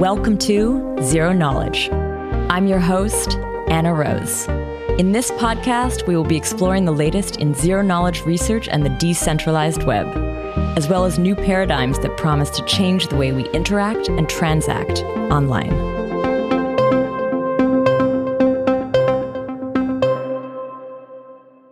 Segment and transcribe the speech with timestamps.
[0.00, 1.90] Welcome to Zero Knowledge.
[2.48, 3.36] I'm your host,
[3.68, 4.48] Anna Rose.
[4.98, 8.96] In this podcast, we will be exploring the latest in zero knowledge research and the
[8.98, 10.06] decentralized web,
[10.74, 15.02] as well as new paradigms that promise to change the way we interact and transact
[15.30, 15.68] online.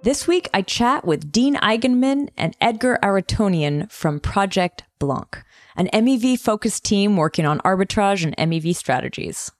[0.02, 5.42] This week, I chat with Dean Eigenmann and Edgar Aratonian from Project Blanc
[5.78, 9.50] an MEV focused team working on arbitrage and MEV strategies.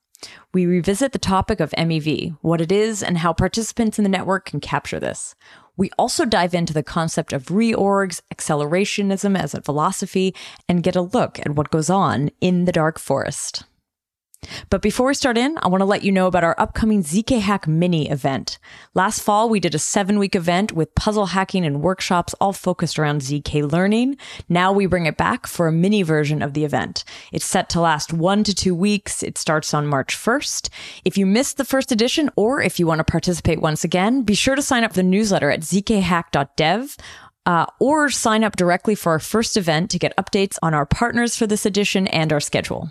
[0.52, 4.44] We revisit the topic of MEV, what it is, and how participants in the network
[4.44, 5.36] can capture this.
[5.76, 10.34] We also dive into the concept of reorgs, accelerationism as a philosophy,
[10.68, 13.62] and get a look at what goes on in the dark forest.
[14.70, 17.40] But before we start in, I want to let you know about our upcoming ZK
[17.40, 18.58] Hack mini event.
[18.94, 22.98] Last fall, we did a seven week event with puzzle hacking and workshops all focused
[22.98, 24.16] around ZK learning.
[24.48, 27.04] Now we bring it back for a mini version of the event.
[27.32, 29.22] It's set to last one to two weeks.
[29.22, 30.68] It starts on March 1st.
[31.04, 34.34] If you missed the first edition or if you want to participate once again, be
[34.34, 36.96] sure to sign up for the newsletter at zkhack.dev.
[37.46, 41.34] Uh, or sign up directly for our first event to get updates on our partners
[41.34, 42.90] for this edition and our schedule.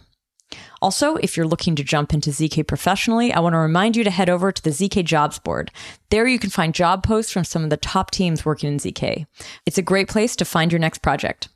[0.82, 4.10] Also, if you're looking to jump into ZK professionally, I want to remind you to
[4.10, 5.72] head over to the ZK jobs board.
[6.10, 9.26] There you can find job posts from some of the top teams working in ZK.
[9.66, 11.50] It's a great place to find your next project.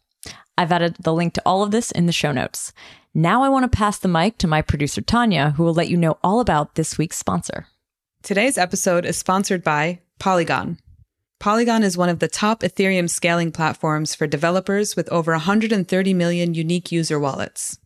[0.58, 2.74] I've added the link to all of this in the show notes.
[3.14, 5.98] Now I want to pass the mic to my producer, Tanya, who will let you
[5.98, 7.68] know all about this week's sponsor.
[8.24, 10.78] Today's episode is sponsored by Polygon.
[11.40, 16.54] Polygon is one of the top Ethereum scaling platforms for developers with over 130 million
[16.54, 17.80] unique user wallets.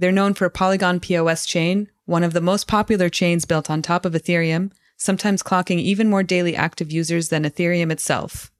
[0.00, 4.06] They're known for Polygon POS chain, one of the most popular chains built on top
[4.06, 8.50] of Ethereum, sometimes clocking even more daily active users than Ethereum itself.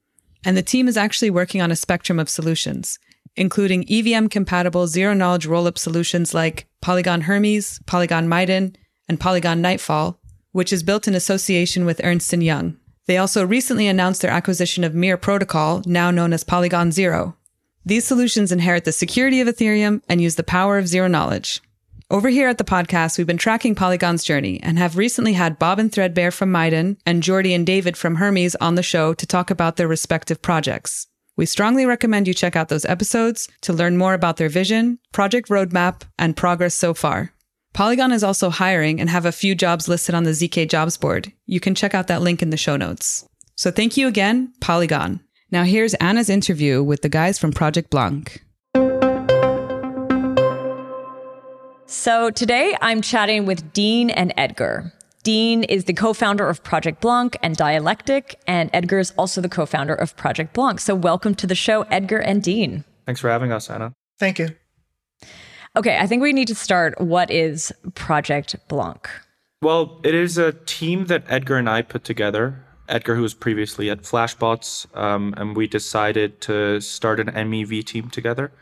[0.45, 2.99] And the team is actually working on a spectrum of solutions,
[3.37, 8.77] including EVM compatible zero knowledge rollup solutions like Polygon Hermez, Polygon Miden,
[9.09, 10.21] and Polygon Nightfall,
[10.53, 12.77] which is built in association with Ernst & Young.
[13.07, 17.39] They also recently announced their acquisition of Mir Protocol, now known as Polygon Zero,
[17.85, 21.61] these solutions inherit the security of Ethereum and use the power of zero knowledge.
[22.11, 25.91] Over here at the podcast, we've been tracking Polygon's journey and have recently had Bobbin
[25.91, 29.77] Threadbare from Miden and Jordy and David from Hermez on the show to talk about
[29.77, 31.07] their respective projects.
[31.37, 35.49] We strongly recommend you check out those episodes to learn more about their vision, project
[35.49, 37.33] roadmap, and progress so far.
[37.73, 41.33] Polygon is also hiring and have a few jobs listed on the ZK jobs board.
[41.47, 43.27] You can check out that link in the show notes.
[43.55, 45.21] So thank you again, Polygon.
[45.53, 48.41] Now, here's Anna's interview with the guys from Project Blanc.
[51.87, 54.93] So, today I'm chatting with Dean and Edgar.
[55.25, 59.49] Dean is the co founder of Project Blanc and Dialectic, and Edgar is also the
[59.49, 60.79] co founder of Project Blanc.
[60.79, 62.85] So, welcome to the show, Edgar and Dean.
[63.05, 63.93] Thanks for having us, Anna.
[64.21, 64.51] Thank you.
[65.75, 67.01] Okay, I think we need to start.
[67.01, 69.11] What is Project Blanc?
[69.63, 73.89] Well, it is a team that Edgar and I put together Edgar, who was previously
[73.91, 78.53] at Flashbots, um, and we decided to start an MEV team together.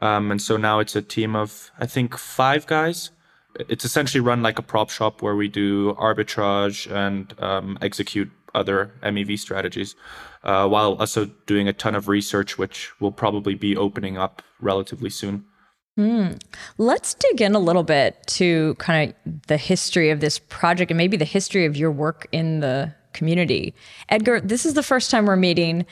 [0.00, 3.10] Um, and so now it's a team of, I think, five guys.
[3.68, 8.92] It's essentially run like a prop shop where we do arbitrage and um, execute other
[9.02, 9.96] MEV strategies,
[10.44, 15.10] uh, while also doing a ton of research, which will probably be opening up relatively
[15.10, 15.44] soon.
[15.98, 16.40] Mm.
[16.78, 20.98] Let's dig in a little bit to kind of the history of this project and
[20.98, 23.74] maybe the history of your work in the community.
[24.08, 25.84] Edgar, this is the first time we're meeting.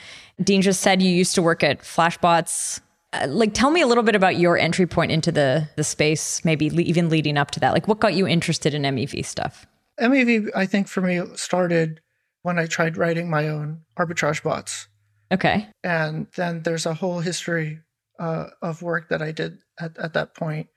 [0.43, 2.81] Dean just said you used to work at Flashbots.
[3.13, 6.45] Uh, like, tell me a little bit about your entry point into the the space,
[6.45, 7.73] maybe le- even leading up to that.
[7.73, 9.67] Like, what got you interested in MEV stuff?
[10.01, 12.01] MEV, I think for me started
[12.43, 14.89] when I tried writing my own arbitrage bots.
[15.33, 15.67] Okay.
[15.83, 17.81] And then there's a whole history
[18.19, 20.69] uh, of work that I did at, at that point,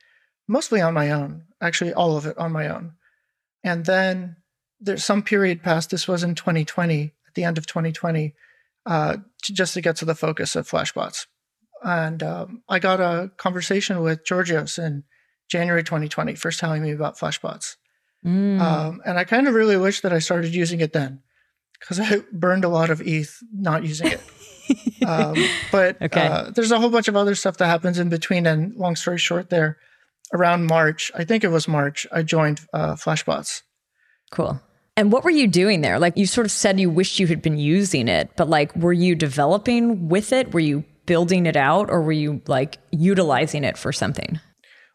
[0.48, 2.94] mostly on my own, actually, all of it on my own.
[3.64, 4.38] And then
[4.80, 8.34] there's some period past, this was in 2020, at the end of 2020,
[8.86, 11.28] uh, to, just to get to the focus of Flashbots.
[11.84, 15.04] And um, I got a conversation with Georgios in
[15.50, 17.76] January 2020, first telling me about Flashbots.
[18.26, 18.60] Mm.
[18.60, 21.22] Um, and I kind of really wish that I started using it then
[21.80, 24.22] because I burned a lot of ETH not using it.
[25.08, 25.36] um,
[25.72, 26.28] but okay.
[26.28, 28.46] uh, there's a whole bunch of other stuff that happens in between.
[28.46, 29.78] And long story short, there,
[30.34, 33.62] around March, I think it was March, I joined uh, Flashbots.
[34.32, 34.62] Cool.
[35.00, 35.98] And what were you doing there?
[35.98, 38.92] Like you sort of said you wished you had been using it, but like were
[38.92, 40.54] you developing with it?
[40.54, 44.42] Were you building it out or were you like utilizing it for something?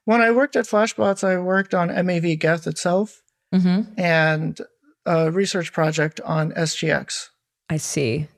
[0.05, 3.23] When I worked at Flashbots, I worked on MEV Geth itself
[3.55, 3.99] mm-hmm.
[3.99, 4.61] and
[5.07, 7.31] a research project on SGX.
[7.71, 8.29] I see.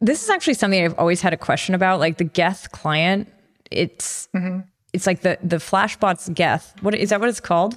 [0.00, 2.00] This is actually something I've always had a question about.
[2.00, 3.28] Like the Geth client,
[3.70, 4.60] it's mm-hmm.
[4.94, 6.74] it's like the the Flashbots Geth.
[6.80, 7.20] What is that?
[7.20, 7.74] What it's called?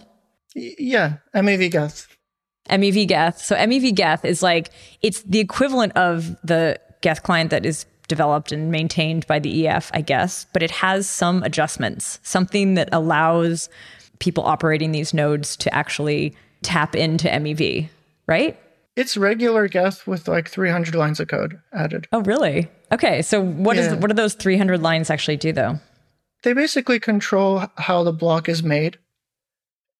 [0.55, 2.07] Y- yeah, MEV Geth.
[2.69, 3.39] MEV Geth.
[3.39, 4.69] So MEV Geth is like
[5.01, 9.89] it's the equivalent of the Geth client that is developed and maintained by the EF,
[9.94, 13.69] I guess, but it has some adjustments, something that allows
[14.19, 17.89] people operating these nodes to actually tap into MEV,
[18.27, 18.57] right?
[18.95, 22.07] It's regular Geth with like 300 lines of code added.
[22.12, 22.69] Oh, really?
[22.92, 23.21] Okay.
[23.24, 23.95] So what is Yeah.
[23.95, 25.80] what do those 300 lines actually do though?
[26.44, 29.00] They basically control how the block is made.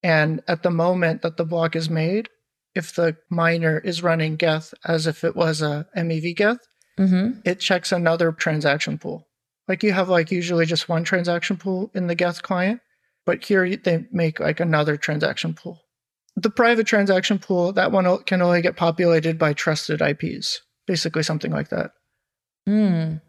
[0.04, 2.30] And at the moment that the block is made,
[2.76, 6.60] if the miner is running Geth as if it was a MEV Geth,
[7.00, 7.40] Mm-hmm.
[7.44, 9.28] it checks another transaction pool.
[9.68, 12.82] Like you have like usually just one transaction pool in the Geth client,
[13.26, 15.82] but here they make like another transaction pool.
[16.36, 21.52] The private transaction pool, that one can only get populated by trusted IPs, basically something
[21.52, 21.92] like that.
[22.70, 23.22] Mm.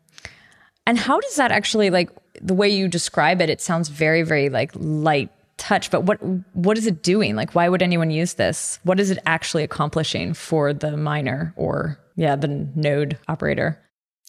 [0.87, 2.11] And how does that actually like
[2.43, 3.49] the way you describe it?
[3.49, 5.31] It sounds very, very like light
[5.64, 5.90] touch.
[5.90, 6.22] But what
[6.55, 7.37] what is it doing?
[7.37, 8.78] Like, why would anyone use this?
[8.84, 13.81] What is it actually accomplishing for the miner or yeah, the node operator?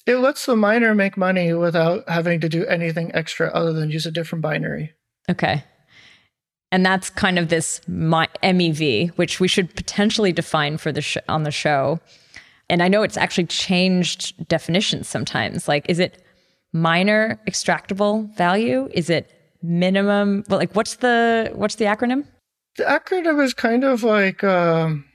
[0.06, 4.06] It lets the miner make money without having to do anything extra other than use
[4.06, 4.94] a different binary.
[5.30, 5.64] Okay.
[6.72, 11.18] And that's kind of this my, MEV, which we should potentially define for the sh-
[11.28, 12.00] on the show.
[12.70, 15.68] And I know it's actually changed definitions sometimes.
[15.68, 16.24] Like, is it
[16.74, 18.90] miner extractable value?
[18.94, 19.32] Is it
[19.68, 20.44] minimum?
[20.50, 22.26] Well, like, what's the what's the acronym?
[22.78, 25.06] The acronym is kind of like um,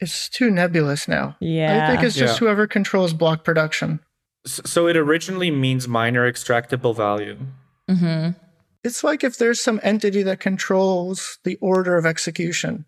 [0.00, 1.36] it's too nebulous now.
[1.40, 1.86] Yeah.
[1.86, 2.38] I think it's just Yeah.
[2.38, 4.00] whoever controls block production.
[4.46, 7.36] So it originally means miner extractable value.
[7.90, 8.30] Mm-hmm.
[8.82, 12.86] It's like if there's some entity that controls the order of execution.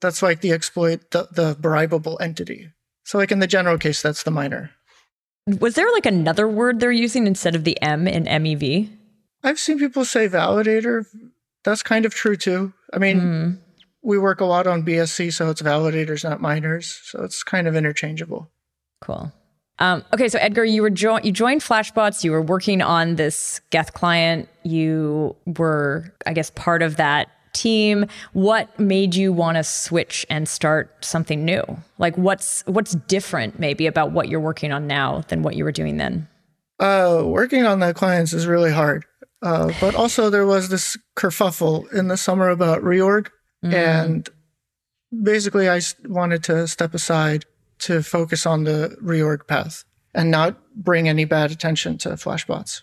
[0.00, 2.70] That's like the exploit, the, the bribable entity.
[3.04, 4.70] So, like in the general case, that's the miner.
[5.46, 8.90] Was there like another word they're using instead of the M in E MEV?
[9.44, 11.04] I've seen people say validator.
[11.64, 12.72] That's kind of true too.
[12.92, 13.58] I mean, Mm.
[14.02, 17.00] we work a lot on BSC, so it's validators, not miners.
[17.04, 18.50] So it's kind of interchangeable.
[19.00, 19.32] Cool.
[19.78, 22.22] Um, okay, so Edgar, you were jo- you joined Flashbots.
[22.24, 24.48] You were working on this Geth client.
[24.62, 28.06] You were, I guess, part of that team.
[28.32, 31.62] What made you want to switch and start something new?
[31.98, 35.72] Like, what's what's different maybe about what you're working on now than what you were
[35.72, 36.28] doing then?
[36.78, 39.04] Uh, working on the clients is really hard.
[39.44, 43.28] Uh, but also, there was this kerfuffle in the summer about reorg.
[43.62, 44.28] And
[45.22, 47.44] basically, I wanted to step aside
[47.80, 52.82] to focus on the reorg path and not bring any bad attention to Flashbots.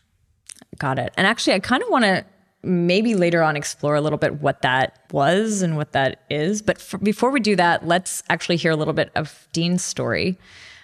[0.77, 1.13] Got it.
[1.17, 2.25] And actually, I kind of want to
[2.63, 6.61] maybe later on explore a little bit what that was and what that is.
[6.61, 10.37] But f before we do that, let's actually hear a little bit of Dean's story.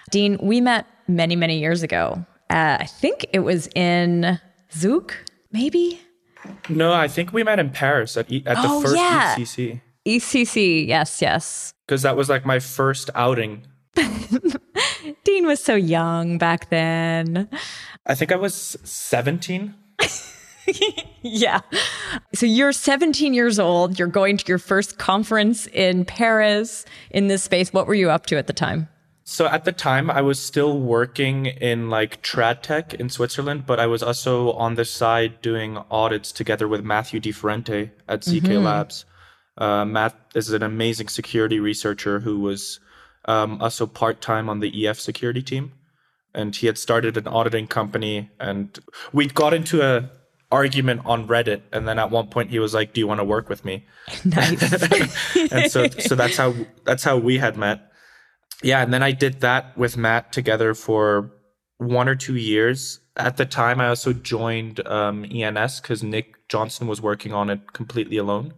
[0.09, 2.25] Dean, we met many, many years ago.
[2.49, 4.39] Uh, I think it was in
[4.73, 5.13] Zug,
[5.51, 5.99] maybe
[6.69, 9.35] No, I think we met in Paris at, e- at the Oh, first yeah.
[9.35, 10.87] EthCC EthCC.
[10.87, 11.73] Yes, yes.
[11.85, 13.65] because that was like my first outing.
[15.23, 17.49] Dean was so young back then.
[18.05, 19.73] I think I was 17.
[21.21, 21.61] Yeah.
[22.33, 23.97] So you're 17 years old.
[23.97, 27.71] You're going to your first conference in Paris in this space.
[27.71, 28.89] What were you up to at the time?
[29.29, 33.77] So at the time, I was still working in like trad tech in Switzerland, but
[33.77, 38.63] I was also on the side doing audits together with Matthew Di Ferrante at ZK
[38.63, 39.03] Labs.
[39.57, 42.79] Uh, Matt is an amazing security researcher who was
[43.25, 45.73] um, also part time on the EF security team,
[46.33, 48.29] and he had started an auditing company.
[48.39, 48.79] And
[49.11, 50.09] we got into a
[50.53, 53.25] argument on Reddit, and then at one point he was like, "Do you want to
[53.25, 53.85] work with me?"
[54.23, 55.33] Nice.
[55.51, 56.53] and so so that's how
[56.85, 57.91] that's how we had met.
[58.63, 61.31] Yeah, and then I did that with Matt together for
[61.77, 62.99] one or two years.
[63.15, 67.73] At the time, I also joined um, ENS because Nick Johnson was working on it
[67.73, 68.53] completely alone.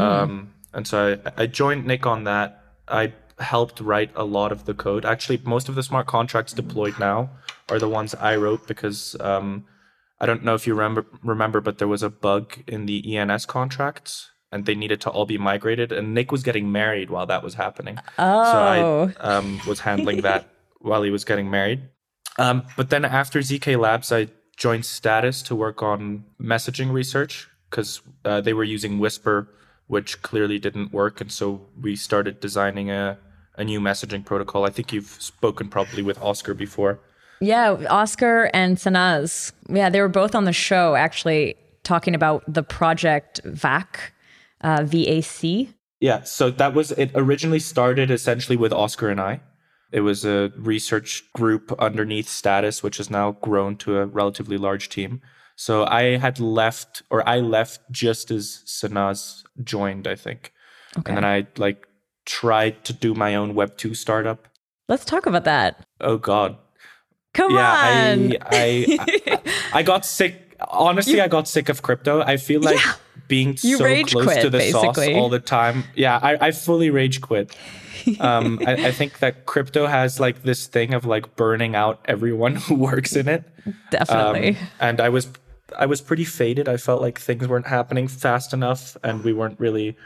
[0.00, 2.62] Um, and so I, I joined Nick on that.
[2.88, 5.04] I helped write a lot of the code.
[5.04, 7.30] Actually, most of the smart contracts deployed now
[7.70, 9.64] are the ones I wrote because um,
[10.20, 13.46] I don't know if you remember, remember, but there was a bug in the ENS
[13.46, 15.92] contracts and they needed to all be migrated.
[15.92, 17.98] And Nick was getting married while that was happening.
[18.18, 18.44] Oh.
[18.44, 20.48] So I um, was handling that
[20.80, 21.82] while he was getting married.
[22.38, 28.00] Um, but then after ZK Labs, I joined Status to work on messaging research because
[28.24, 29.48] uh, they were using Whisper,
[29.86, 31.20] which clearly didn't work.
[31.20, 33.18] And so we started designing a,
[33.56, 34.64] a new messaging protocol.
[34.64, 37.00] I think you've spoken probably with Oscar before.
[37.40, 39.52] Yeah, Oscar and Sanaz.
[39.68, 44.12] Yeah, they were both on the show actually talking about the project VAC,
[44.62, 45.68] uh, VAC.
[46.00, 47.10] Yeah, so that was it.
[47.14, 49.40] Originally started essentially with Oscar and I,
[49.92, 54.88] It was a research group underneath Status, which has now grown to a relatively large
[54.88, 55.20] team.
[55.56, 60.52] So I had left, or I left just as Sanaz joined, I think.
[60.98, 61.10] Okay.
[61.10, 61.86] And then I like
[62.24, 64.48] tried to do my own Web two startup.
[64.88, 65.84] Let's talk about that.
[66.00, 66.56] Oh God,
[67.34, 68.32] Come yeah, on.
[68.32, 69.38] I, I, I
[69.74, 70.56] I got sick.
[70.68, 72.22] Honestly, I got sick of crypto.
[72.22, 72.92] I feel like Yeah.
[73.30, 75.14] Being You so rage close quit, to the basically.
[75.14, 75.84] sauce all the time.
[75.94, 77.56] Yeah, I, I fully rage quit.
[78.18, 82.56] Um, I, I think that crypto has like this thing of like burning out everyone
[82.56, 83.44] who works in it.
[83.90, 84.50] Definitely.
[84.50, 85.28] Um, and I was
[85.78, 86.68] I was pretty faded.
[86.68, 89.96] I felt like things weren't happening fast enough, and we weren't really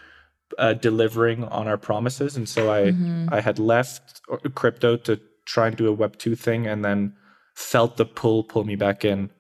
[0.58, 2.36] uh, delivering on our promises.
[2.36, 2.94] And so I
[3.34, 4.20] I had left
[4.54, 7.14] crypto to try and do a Web two thing, and then
[7.54, 9.30] felt the pull pull me back in.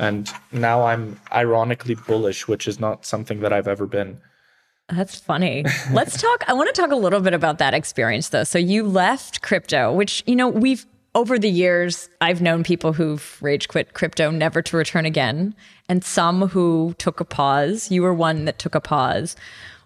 [0.00, 4.18] And now I'm ironically bullish, which is not something that I've ever been.
[4.88, 5.64] That's funny.
[5.92, 6.42] Let's talk.
[6.48, 8.44] I want to talk a little bit about that experience though.
[8.44, 13.36] So you left crypto, which, you know, we've over the years, I've known people who've
[13.42, 15.54] rage quit crypto never to return again,
[15.88, 17.90] and some who took a pause.
[17.90, 19.36] You were one that took a pause.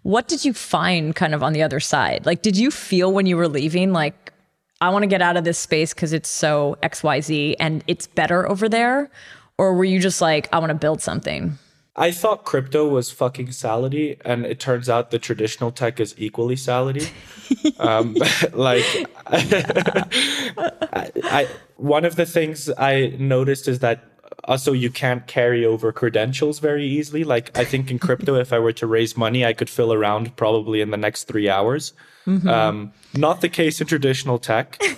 [0.02, 2.26] What did you find kind of on the other side?
[2.26, 4.34] Like, did you feel when you were leaving, like,
[4.82, 8.46] I want to get out of this space because it's so XYZ and it's better
[8.46, 9.10] over there?
[9.58, 11.58] Or were you just like, I want to build something?
[11.96, 16.56] I thought crypto was fucking salady, and it turns out the traditional tech is equally
[16.56, 17.08] salady.
[17.78, 18.14] um,
[18.52, 18.84] like,
[19.26, 24.02] I, I, one of the things I noticed is that
[24.42, 27.22] also you can't carry over credentials very easily.
[27.22, 30.34] Like, I think in crypto, if I were to raise money, I could fill around
[30.36, 31.92] probably in the next three hours.
[32.26, 34.82] Um, not the case in traditional tech.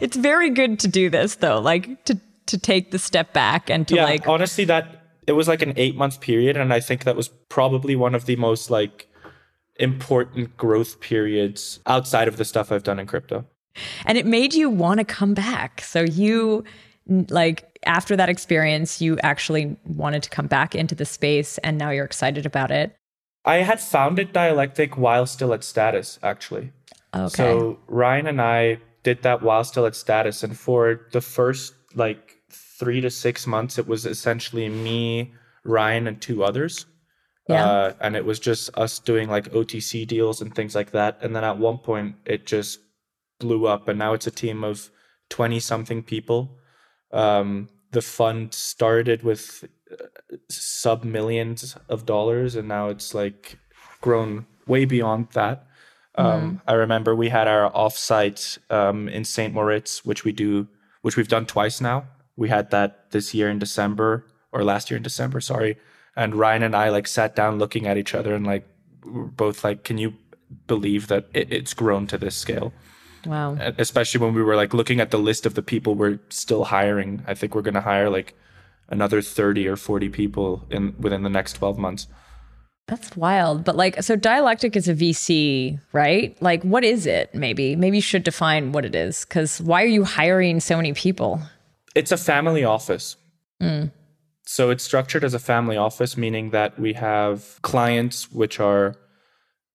[0.00, 3.86] It's very good to do this though, like to to take the step back and
[3.88, 7.04] to yeah, like honestly, that it was like an eight month period, and I think
[7.04, 9.06] that was probably one of the most like
[9.76, 13.44] important growth periods outside of the stuff I've done in crypto.
[14.04, 15.80] and it made you want to come back.
[15.82, 16.64] So you
[17.06, 21.90] like after that experience, you actually wanted to come back into the space and now
[21.90, 22.94] you're excited about it.
[23.44, 26.72] I had founded Dialectic while still at Status, actually.
[27.14, 27.28] Okay.
[27.28, 32.37] So Ryan and I did that while still at Status, and for the first like
[32.78, 35.32] three to six months, it was essentially me,
[35.64, 36.86] Ryan, and two others.
[37.48, 37.64] Yeah.
[37.64, 41.18] Uh, and it was just us doing like OTC deals and things like that.
[41.22, 42.80] And then at one point, it just
[43.40, 44.90] blew up, and now it's a team of
[45.30, 46.58] twenty something people.
[47.12, 53.58] Um, the fund started with uh, sub millions of dollars, and now it's like
[54.00, 55.66] grown way beyond that.
[56.16, 59.54] Um, I remember we had our offsite um, in St.
[59.54, 60.66] Moritz, which we do,
[61.02, 62.06] which we've done twice now.
[62.38, 65.76] We had that this year in December or last year in December, sorry.
[66.14, 68.66] And Ryan and I like sat down looking at each other and like
[69.04, 70.14] we were both like, can you
[70.68, 72.72] believe that it, it's grown to this scale?
[73.26, 73.56] wow.
[73.76, 77.22] Especially when we were like looking at the list of the people we're still hiring.
[77.26, 78.34] I think we're going to hire like
[78.88, 82.06] another 30 or 40 people in within the next 12 months.
[82.86, 83.64] That's wild.
[83.64, 86.40] But like so dialectic is a VC, right?
[86.40, 87.76] Like what is it maybe?
[87.76, 91.42] Maybe you should define what it is cuz why are you hiring so many people?
[91.94, 93.16] It's a family office.
[94.44, 98.96] So it's structured as a family office, meaning that we have clients which are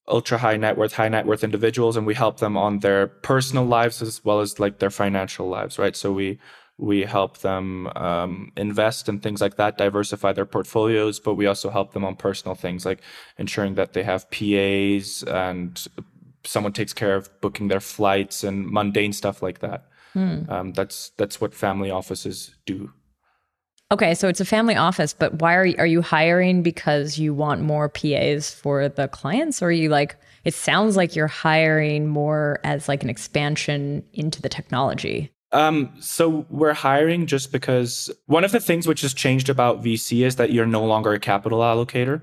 [0.08, 3.65] ultra high net worth, high net worth individuals, and we help them on their personal
[3.65, 5.96] lives as well as like their financial lives, right?
[5.96, 6.39] So we
[6.79, 11.70] we help them um, invest in things like that, diversify their portfolios, but we also
[11.70, 13.00] help them on personal things like
[13.38, 15.88] ensuring that they have PAs and
[16.43, 19.86] someone takes care of booking their flights and mundane stuff like that.
[20.50, 22.91] Um, that's that's what family offices do.
[23.91, 27.34] Okay, so it's a family office, but why are you, are you hiring because you
[27.34, 32.08] want more PAs for the clients or are you like it sounds like you're hiring
[32.08, 35.32] more as like an expansion into the technology.
[35.51, 40.25] Um, so we're hiring just because one of the things which has changed about VC
[40.25, 42.22] is that you're no longer a capital allocator,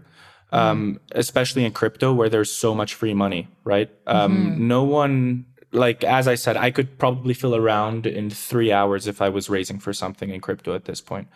[0.50, 3.88] um, especially in crypto where there's so much free money, right?
[4.08, 9.06] Um, No one, like as I said, I could probably fill around in three hours
[9.06, 11.28] if I was raising for something in crypto at this point.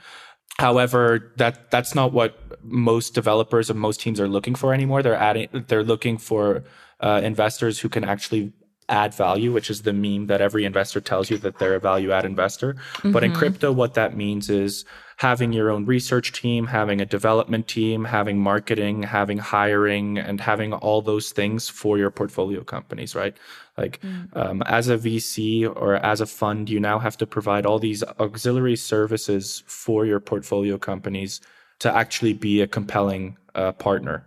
[0.58, 5.02] However, that that's not what most developers and most teams are looking for anymore.
[5.02, 6.64] They're adding, they're looking for
[7.00, 8.52] uh, investors who can actually
[8.88, 12.12] add value, which is the meme that every investor tells you that they're a value
[12.12, 12.76] add investor.
[13.02, 14.84] But in crypto, what that means is
[15.16, 20.72] having your own research team, having a development team, having marketing, having hiring, and having
[20.72, 23.36] all those things for your portfolio companies, right?
[23.76, 24.00] Like
[24.34, 28.04] um, as a VC or as a fund, you now have to provide all these
[28.20, 31.40] auxiliary services for your portfolio companies
[31.80, 34.26] to actually be a compelling uh, partner.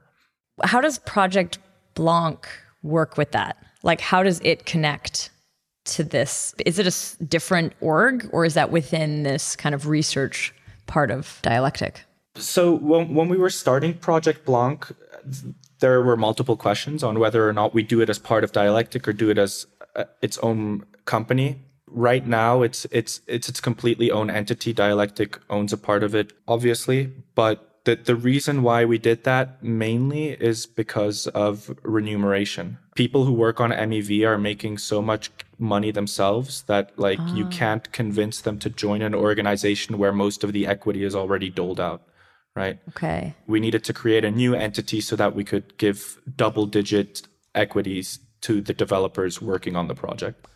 [0.63, 1.59] How does Project
[1.93, 2.47] Blanc
[2.83, 3.57] work with that?
[3.83, 5.29] Like how does it connect
[5.85, 6.53] to this?
[6.65, 10.53] Is it a different org or is that within this kind of research
[10.87, 12.03] part of dialectic?
[12.35, 14.87] So when when we were starting Project Blanc,
[15.79, 19.07] there were multiple questions on whether or not we do it as part of dialectic
[19.07, 21.62] or do it as uh, its own company.
[21.88, 24.74] Right now, it's it's it's its completely own entity.
[24.74, 29.63] Dialectic owns a part of it, obviously, but the the reason why we did that
[29.63, 32.77] mainly is because of remuneration.
[32.96, 37.91] People who work on MEV are making so much money themselves that like you can't
[37.91, 42.01] convince them to join an organization where most of the equity is already doled out,
[42.57, 42.79] right?
[42.89, 43.35] Okay.
[43.45, 48.19] we needed to create a new entity so that we could give double digit equities
[48.41, 50.47] to the developers working on the project.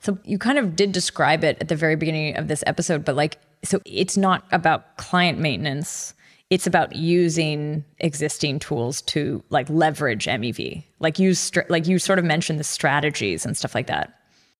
[0.00, 3.16] So you kind of did describe it at the very beginning of this episode, but
[3.16, 6.14] like, so it's not about client maintenance.
[6.50, 12.18] It's about using existing tools to like leverage MEV, like use, str- like you sort
[12.18, 14.12] of mentioned the strategies and stuff like that.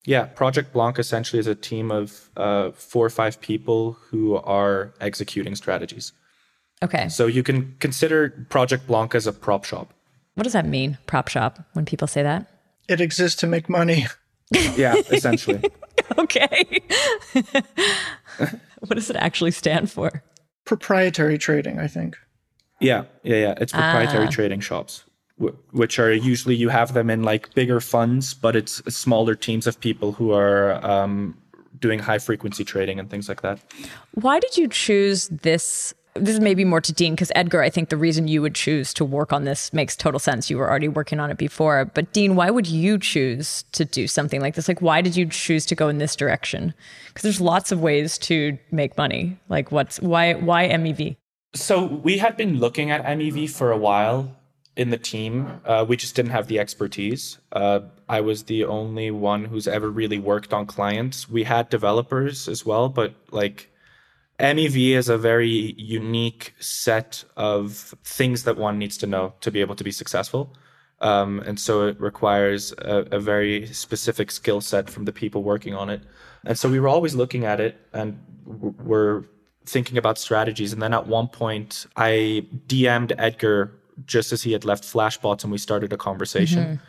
[0.05, 4.93] Yeah, Project Blanc essentially is a team of uh, four or five people who are
[5.01, 6.13] executing strategies.
[6.83, 7.09] Okay.
[7.09, 9.93] So you can consider Project Blanc as a prop shop.
[10.35, 12.45] What does that mean, prop shop, when people say that?
[12.87, 14.05] It exists to make money.
[14.77, 15.61] Yeah, essentially.
[16.17, 16.81] Okay.
[18.79, 20.23] what does it actually stand for?
[20.63, 22.15] Proprietary trading, I think.
[22.79, 23.53] Yeah, yeah, yeah.
[23.59, 25.03] It's proprietary trading shops,
[25.71, 29.79] which are usually you have them in like bigger funds, but it's smaller teams of
[29.79, 31.37] people who are um,
[31.79, 33.59] doing high frequency trading and things like that.
[34.13, 35.93] Why did you choose this?
[36.19, 38.93] This is maybe more to Dean because Edgar, I think the reason you would choose
[38.95, 40.49] to work on this makes total sense.
[40.49, 41.85] You were already working on it before.
[41.85, 44.67] But Dean, why would you choose to do something like this?
[44.67, 46.73] Like, why did you choose to go in this direction?
[47.07, 49.37] Because there's lots of ways to make money.
[49.49, 51.15] Like, what's why why MEV?
[51.53, 54.35] So we had been looking at MEV for a while
[54.75, 55.59] in the team.
[55.65, 57.39] Uh, we just didn't have the expertise.
[57.51, 61.27] Uh, I was the only one who's ever really worked on clients.
[61.27, 63.71] We had developers as well, but like
[64.39, 69.61] MEV is a very unique set of things that one needs to know to be
[69.61, 70.53] able to be successful.
[70.99, 75.75] Um, and so it requires a, a very specific skill set from the people working
[75.75, 76.01] on it.
[76.43, 79.25] And so we were always looking at it and were
[79.65, 80.73] thinking about strategies.
[80.73, 83.73] And then at one point, I DM'd Edgar
[84.05, 86.79] just as he had left Flashbots and we started a conversation.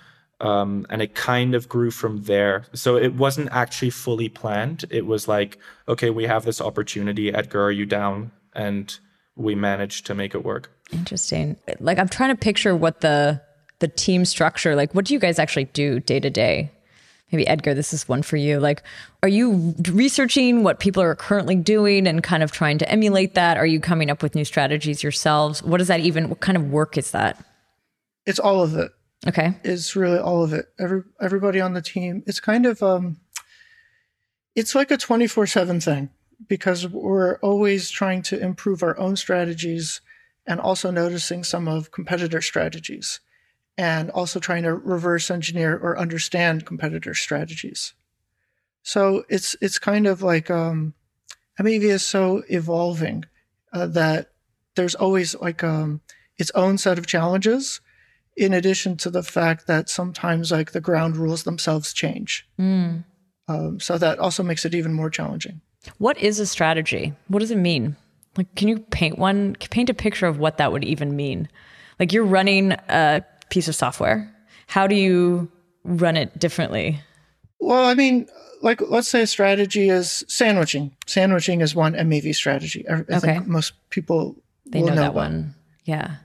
[0.41, 2.65] Um, and it kind of grew from there.
[2.73, 4.85] So it wasn't actually fully planned.
[4.91, 7.35] It was like, okay, we have this opportunity.
[7.35, 8.31] Edgar, are you down?
[8.55, 8.97] And
[9.35, 10.71] we managed to make it work.
[10.93, 11.57] Interesting.
[11.81, 13.41] Like, I'm trying to picture what the
[13.81, 14.75] the team structure.
[14.75, 16.71] Like, what do you guys actually do day to day?
[17.31, 18.59] Maybe Edgar, this is one for you.
[18.59, 18.83] Like,
[19.23, 23.57] are you researching what people are currently doing and kind of trying to emulate that?
[23.59, 25.63] Are you coming up with new strategies yourselves?
[25.63, 26.31] What is that even?
[26.31, 27.43] What kind of work is that?
[28.25, 28.91] It's all of it.
[29.27, 29.55] Okay.
[29.65, 30.67] Is really all of it.
[30.79, 32.23] Every everybody on the team.
[32.27, 33.19] It's kind of um
[34.55, 36.11] it's like a 24/7 thing
[36.47, 40.01] because we're always trying to improve our own strategies
[40.47, 43.21] and also noticing some of competitor strategies
[43.77, 47.95] and also trying to reverse engineer or understand competitor strategies.
[48.83, 50.95] So it's it's kind of like um
[51.61, 53.25] MEV is so evolving
[53.73, 54.31] uh, that
[54.77, 56.01] there's always like um
[56.39, 57.81] its own set of challenges
[58.39, 62.47] in addition to the fact that sometimes like the ground rules themselves change.
[62.59, 63.05] Mm.
[63.49, 65.61] Um, so that also makes it even more challenging.
[65.99, 67.15] What is a strategy?
[67.29, 67.97] What does it mean?
[68.37, 69.57] Like, can you paint one?
[69.71, 71.49] Paint a picture of what that would even mean.
[71.99, 74.33] Like, you're running a piece of software.
[74.67, 75.51] How do you
[75.85, 77.01] run it differently?
[77.59, 78.29] Well, I mean,
[78.63, 80.95] like let's say a strategy is sandwiching.
[81.07, 82.87] Sandwiching is one MEV strategy.
[82.89, 83.19] I, I Okay.
[83.21, 85.15] think most people They will know, that about.
[85.15, 85.55] one.
[85.85, 86.17] Yeah.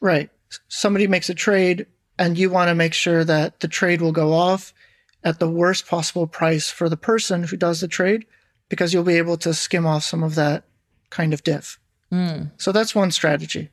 [0.00, 0.30] Right.
[0.68, 1.86] Somebody makes a trade
[2.18, 4.72] and you want to make sure that the trade will go off
[5.24, 8.26] at the worst possible price for the person who does the trade
[8.68, 10.64] because you'll be able to skim off some of that
[11.10, 11.78] kind of diff.
[12.10, 12.44] Hmm.
[12.56, 13.70] So that's one strategy.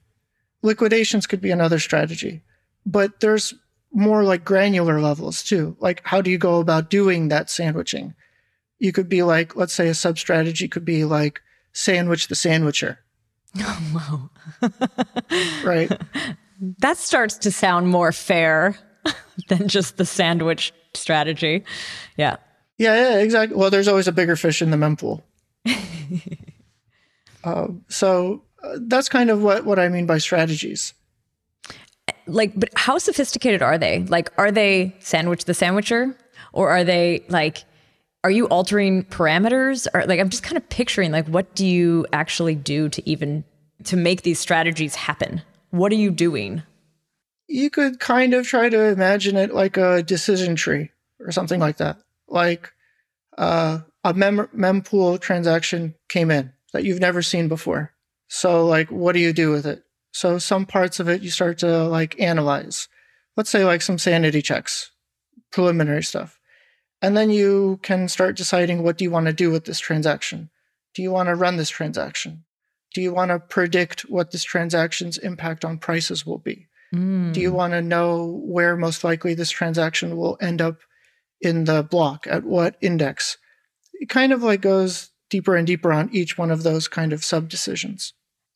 [0.61, 2.41] Liquidations could be another strategy,
[2.85, 3.53] but there's
[3.91, 5.75] more like granular levels too.
[5.79, 8.13] Like how do you go about doing that sandwiching?
[8.77, 11.41] You could be like, let's say a sub strategy could be like
[11.73, 12.99] sandwich the sandwicher.
[13.61, 14.29] Oh,
[14.61, 14.69] wow.
[15.63, 15.91] Right.
[16.79, 18.77] That starts to sound more fair
[19.47, 21.63] than just the sandwich strategy.
[22.17, 22.37] Yeah.
[22.77, 23.57] Yeah, yeah, exactly.
[23.57, 25.21] Well, there's always a bigger fish in the mempool.
[27.43, 30.93] uh, so uh, that's kind of what, what I mean by strategies.
[32.25, 34.03] Like, but how sophisticated are they?
[34.03, 36.15] Like, are they sandwich the sandwicher?
[36.53, 37.63] Or are they like,
[38.23, 39.87] are you altering parameters?
[39.93, 43.43] Or like, I'm just kind of picturing, like, what do you actually do to even
[43.85, 45.41] to make these strategies happen?
[45.71, 46.63] What are you doing?
[47.47, 51.77] You could kind of try to imagine it like a decision tree or something like
[51.77, 51.97] that.
[52.27, 52.71] Like
[53.37, 57.93] uh, a mem- mempool transaction came in that you've never seen before.
[58.27, 59.83] So, like, what do you do with it?
[60.11, 62.87] So, some parts of it you start to like analyze.
[63.35, 64.91] Let's say, like, some sanity checks,
[65.51, 66.39] preliminary stuff.
[67.01, 70.49] And then you can start deciding what do you want to do with this transaction?
[70.93, 72.43] Do you want to run this transaction?
[72.93, 76.67] Do you want to predict what this transaction's impact on prices will be?
[76.93, 77.33] Mm.
[77.33, 80.77] Do you want to know where most likely this transaction will end up
[81.41, 83.37] in the block at what index?
[83.93, 87.23] It kind of like goes deeper and deeper on each one of those kind of
[87.23, 88.13] sub decisions.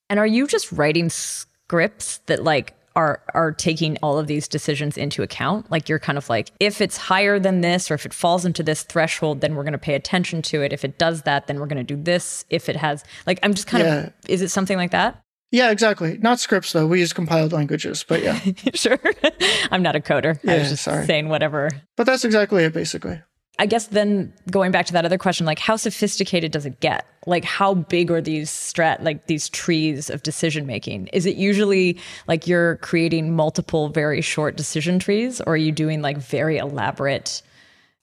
[0.10, 4.98] And are you just writing scripts that like are are taking all of these decisions
[4.98, 5.70] into account?
[5.72, 8.64] Like you're kind of like if it's higher than this or if it falls into
[8.64, 10.72] this threshold, then we're going to pay attention to it.
[10.74, 12.46] If it does that, then we're going to do this.
[12.50, 13.96] If it has like I'm just kind Yeah.
[14.08, 15.20] of is it something like that?
[15.52, 16.18] Yeah, exactly.
[16.18, 16.88] Not scripts though.
[16.88, 18.40] We use compiled languages, but yeah.
[18.74, 19.00] sure.
[19.72, 20.38] I'm not a coder.
[20.48, 21.06] I Yeah, was just sorry.
[21.06, 21.70] saying whatever.
[21.98, 23.22] but that's exactly it basically.
[23.60, 27.06] I guess then going back to that other question, like how sophisticated does it get?
[27.28, 31.08] Like how big are these strat like these trees of decision making?
[31.14, 36.02] Is it usually like you're creating multiple very short decision trees or are you doing
[36.02, 37.44] like very elaborate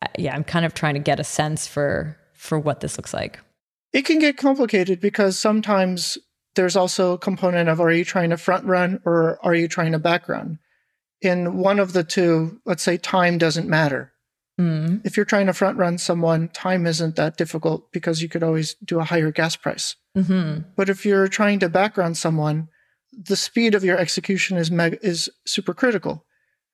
[0.02, 3.12] uh, yeah, I'm kind of trying to get a sense for for what this looks
[3.12, 3.38] like.
[3.92, 6.16] It can get complicated because sometimes
[6.54, 9.92] there's also a component of are you trying to front run or are you trying
[9.92, 10.58] to back run?
[11.20, 14.09] In one of the two, let's say time doesn't matter.
[14.60, 15.00] Mm.
[15.06, 18.74] If you're trying to front run someone, time isn't that difficult because you could always
[18.84, 19.96] do a higher gas price.
[20.16, 20.64] Mhm.
[20.76, 22.68] But if you're trying to back run someone,
[23.12, 26.26] the speed of your execution is meg- is super critical,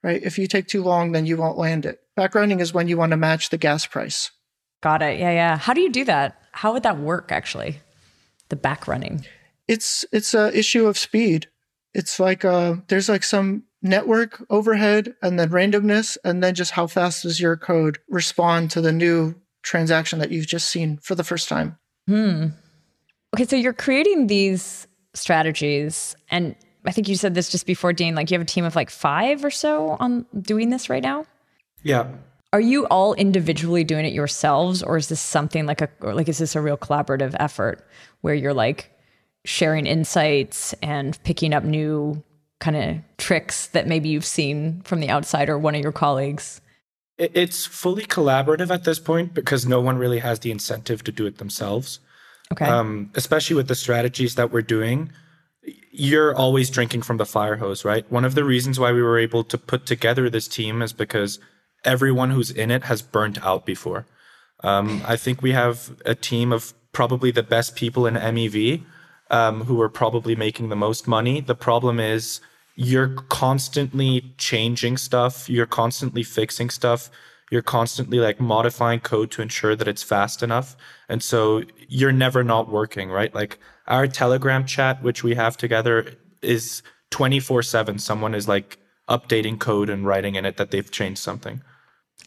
[0.03, 0.22] right?
[0.22, 2.01] If you take too long, then you won't land it.
[2.16, 4.31] Back running is when you want to match the gas price.
[4.83, 5.18] Got it.
[5.18, 5.57] Yeah, yeah.
[5.57, 6.40] How do you do that?
[6.53, 7.81] How would that work actually?
[8.49, 9.25] The back running.
[9.68, 11.49] it's it's a issue of speed.
[11.92, 16.87] It's like uh, there's like some network overhead and then randomness and then just how
[16.87, 21.25] fast does your code respond to the new transaction that you've just seen for the
[21.25, 21.79] first time.
[22.07, 22.49] Hmm.
[23.35, 26.55] Okay, so you're creating these strategies, and
[26.87, 28.14] I think you said this just before, Dean.
[28.14, 31.27] Like you have a team of like five or so on doing this right now.
[31.83, 32.07] Yeah.
[32.53, 36.29] Are you all individually doing it yourselves, or is this something like a or like
[36.29, 37.87] is this a real collaborative effort
[38.20, 38.92] where you're like
[39.44, 42.22] sharing insights and picking up new
[42.61, 46.61] kind of tricks that maybe you've seen from the outside or one of your colleagues?
[47.19, 51.27] It's fully collaborative at this point because no one really has the incentive to do
[51.27, 52.01] it themselves.
[52.53, 52.64] Okay.
[52.64, 55.11] um, especially with the strategies that we're doing,
[55.90, 58.11] you're always drinking from the fire hose, right?
[58.11, 61.40] One of the reasons why we were able to put together this team is because
[61.85, 64.07] everyone who's in it has burnt out before.
[64.62, 68.85] Um, I think we have a team of probably the best people in MEV
[69.31, 71.41] um, who are probably making the most money.
[71.41, 72.41] The problem is
[72.75, 77.11] you're constantly changing stuff, you're constantly fixing stuff,
[77.51, 80.77] you're constantly like modifying code to ensure that it's fast enough.
[81.09, 83.35] And so you're never not working, right?
[83.35, 86.12] Like our Telegram chat, which we have together,
[86.43, 87.99] is 24 7.
[87.99, 91.62] Someone is like updating code and writing in it that they've changed something.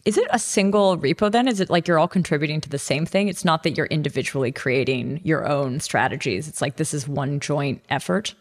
[0.04, 1.46] Is it a single repo then?
[1.46, 3.28] Is it like you're all contributing to the same thing?
[3.28, 6.48] It's not that you're individually creating your own strategies.
[6.48, 8.34] It's like this is one joint effort.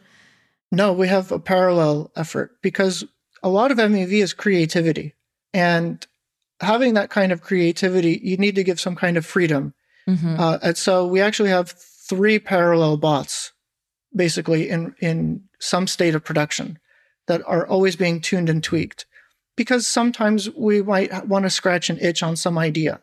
[0.71, 3.03] No, we have a parallel effort because
[3.43, 5.15] a lot of MEV is creativity.
[5.53, 6.05] And
[6.61, 9.73] having that kind of creativity, you need to give some kind of freedom.
[10.07, 10.39] Mhm.
[10.39, 13.51] Uh, and so we actually have three parallel bots
[14.15, 16.79] basically in, in some state of production
[17.27, 19.05] that are always being tuned and tweaked
[19.59, 23.01] because sometimes we might want to scratch an itch on some idea,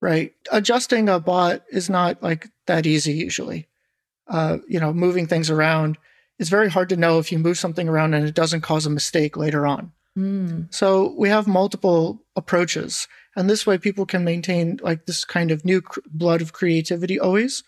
[0.00, 0.32] right?
[0.50, 3.68] Adjusting a bot is not like that easy usually.
[4.26, 5.96] Uh, you know, moving things around
[6.40, 8.90] it's very hard to know if you move something around and it doesn't cause a
[8.90, 9.92] mistake later on.
[10.18, 10.72] Mm.
[10.74, 13.06] So we have multiple approaches,
[13.36, 17.20] and this way people can maintain like this kind of new cr- blood of creativity
[17.20, 17.62] always,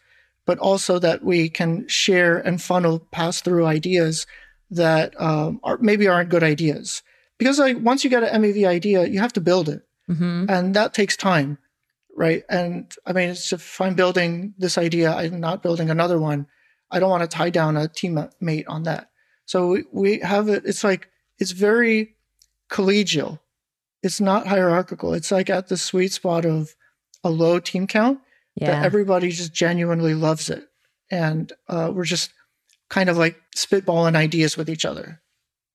[0.46, 4.26] but also that we can share and funnel pass through ideas
[4.70, 7.02] that um, are maybe aren't good ideas.
[7.42, 10.74] Because like once you get an MEV idea, you have to build it, hmm and
[10.76, 11.58] that takes time,
[12.16, 12.42] right?
[12.48, 16.46] And I mean, it's if I'm building this idea, I'm not building another one.
[16.90, 19.08] I don't want to tie down a teammate on that.
[19.46, 20.62] So we, have it.
[20.66, 22.14] It's like it's very
[22.70, 23.40] collegial.
[24.02, 25.14] It's not hierarchical.
[25.14, 26.74] It's like at the sweet spot of
[27.24, 28.18] a low team count
[28.56, 28.82] that Yeah.
[28.84, 30.64] everybody just genuinely loves it,
[31.10, 32.30] and uh, we're just
[32.90, 35.21] kind of like spitballing ideas with each other.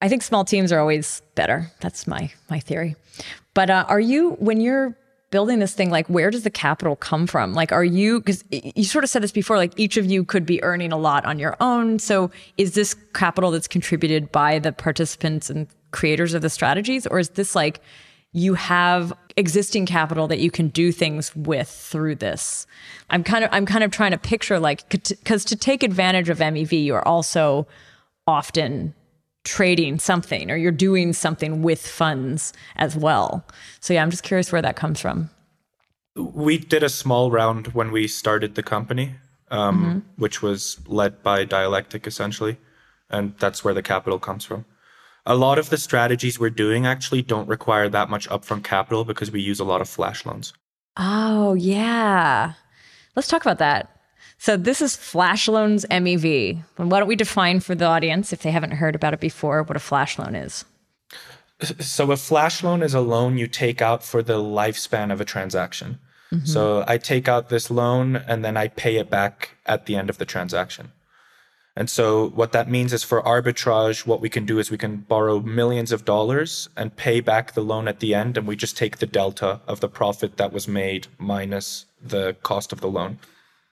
[0.02, 1.72] I think small teams are always better.
[1.80, 2.96] That's my my theory.
[3.54, 4.96] But uh, are you when you're
[5.30, 7.54] building this thing like where does the capital come from?
[7.54, 10.46] Like are you cuz you sort of said this before like each of you could
[10.46, 12.00] be earning a lot on your own.
[12.00, 17.20] So is this capital that's contributed by the participants and creators of the strategies or
[17.20, 17.82] is this like
[18.34, 22.68] you have existing capital that you can do things with through this.
[23.10, 24.88] I'm kind of I'm kind of trying to picture like
[25.26, 27.68] cuz to take advantage of MEV you're also
[28.28, 28.94] often
[29.48, 33.46] trading something or you're doing something with funds as well.
[33.80, 35.30] So yeah, I'm just curious where that comes from.
[36.16, 39.16] We did a small round when we started the company,
[39.50, 40.00] um, mm-hmm.
[40.22, 42.58] which was led by Dialectic essentially,
[43.10, 44.66] and that's where the capital comes from.
[45.26, 49.32] A lot of the strategies we're doing actually don't require that much upfront capital because
[49.32, 50.54] we use a lot of flash loans.
[50.98, 52.54] Oh, yeah.
[53.16, 53.97] Let's talk about that.
[54.38, 56.62] So this is Flash Loans MEV.
[56.78, 59.76] Why don't we define for the audience, if they haven't heard about it before, what
[59.76, 60.64] a flash loan is?
[61.80, 65.26] So a flash loan is a loan you take out for the lifespan of a
[65.26, 66.00] transaction.
[66.32, 66.46] Mm-hmm.
[66.46, 70.10] So I take out this loan and then I pay it back at the end
[70.10, 70.92] of the transaction.
[71.76, 74.98] And so what that means is for arbitrage, what we can do is we can
[74.98, 78.38] borrow millions of dollars and pay back the loan at the end.
[78.38, 82.72] And we just take the delta of the profit that was made minus the cost
[82.72, 83.20] of the loan.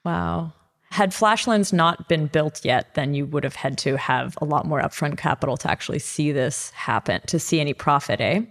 [0.06, 0.52] Wow.
[0.92, 4.44] Had Flash loans not been built yet, then you would have had to have a
[4.44, 8.42] lot more upfront capital to actually see this happen, to see any profit, eh?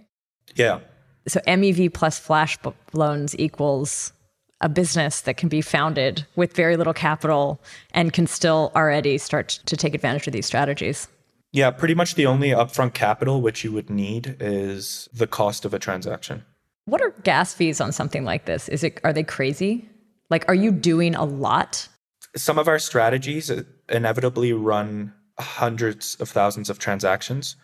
[0.54, 0.80] Yeah.
[1.26, 2.58] So MEV plus Flash
[2.92, 4.12] loans equals
[4.60, 7.58] a business that can be founded with very little capital
[7.92, 11.08] and can still already start to take advantage of these strategies.
[11.52, 15.72] Yeah, pretty much the only upfront capital which you would need is the cost of
[15.72, 16.44] a transaction.
[16.84, 18.68] What are gas fees on something like this?
[18.68, 19.88] Is it are they crazy?
[20.30, 21.88] Like, are you doing a lot?
[22.34, 23.50] Some of our strategies
[23.88, 27.56] inevitably run hundreds of thousands of transactions.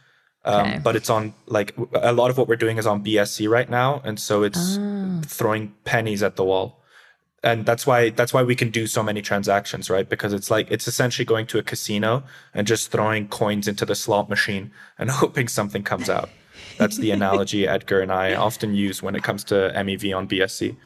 [0.44, 0.81] Um, okay.
[0.83, 4.01] But it's on like a lot of what we're doing is on BSC right now,
[4.05, 5.20] and so it's oh.
[5.25, 6.83] throwing pennies at the wall.
[7.44, 10.09] And that's why that's why we can do so many transactions, right?
[10.09, 13.94] Because it's like it's essentially going to a casino and just throwing coins into the
[13.94, 16.29] slot machine and hoping something comes out.
[16.79, 20.77] That's the analogy Edgar and I often use when it comes to MEV on BSC.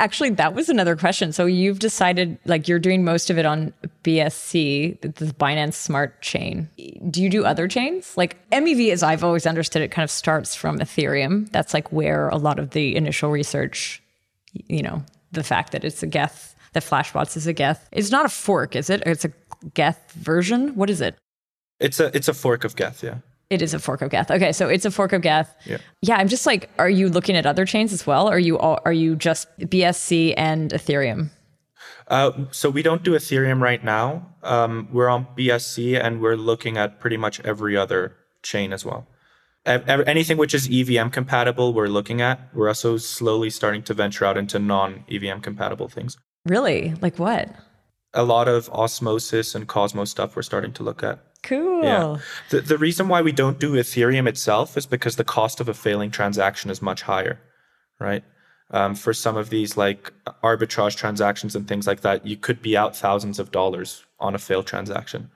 [0.00, 1.30] Actually, that was another question.
[1.30, 6.70] So you've decided like you're doing most of it on BSC, the Binance Smart Chain.
[7.10, 8.16] Do you do other chains?
[8.16, 11.52] Like MEV, as I've always understood it, kind of starts from Ethereum.
[11.52, 14.02] That's like where a lot of the initial research,
[14.54, 17.86] you know, the fact that it's a Geth, that Flashbots is a Geth.
[17.92, 19.02] It's not a fork, is it?
[19.04, 19.32] It's a
[19.74, 20.76] Geth version.
[20.76, 21.14] What is it?
[21.78, 23.18] It's a it's a fork of Geth, yeah.
[23.50, 24.30] It is a fork of Geth.
[24.30, 25.54] Okay, so it's a fork of Geth.
[25.66, 25.78] Yeah.
[26.02, 28.28] Yeah, I'm just like, are you looking at other chains as well?
[28.28, 31.30] Or are you all, are you just BSC and Ethereum?
[32.06, 34.26] Uh, so we don't do Ethereum right now.
[34.44, 39.08] Um, we're on BSC and we're looking at pretty much every other chain as well.
[39.66, 42.40] anything which is EVM compatible, we're looking at.
[42.54, 46.16] We're also slowly starting to venture out into non EVM compatible things.
[46.46, 46.94] Really?
[47.00, 47.48] Like what?
[48.14, 51.18] A lot of Osmosis and Cosmos stuff we're starting to look at.
[51.42, 51.84] Cool.
[51.84, 52.18] Yeah.
[52.50, 55.74] The, the reason why we don't do Ethereum itself is because the cost of a
[55.74, 57.40] failing transaction is much higher,
[57.98, 58.22] right?
[58.72, 60.12] Um, for some of these like
[60.44, 64.38] arbitrage transactions and things like that, you could be out thousands of dollars on a
[64.38, 65.30] failed transaction.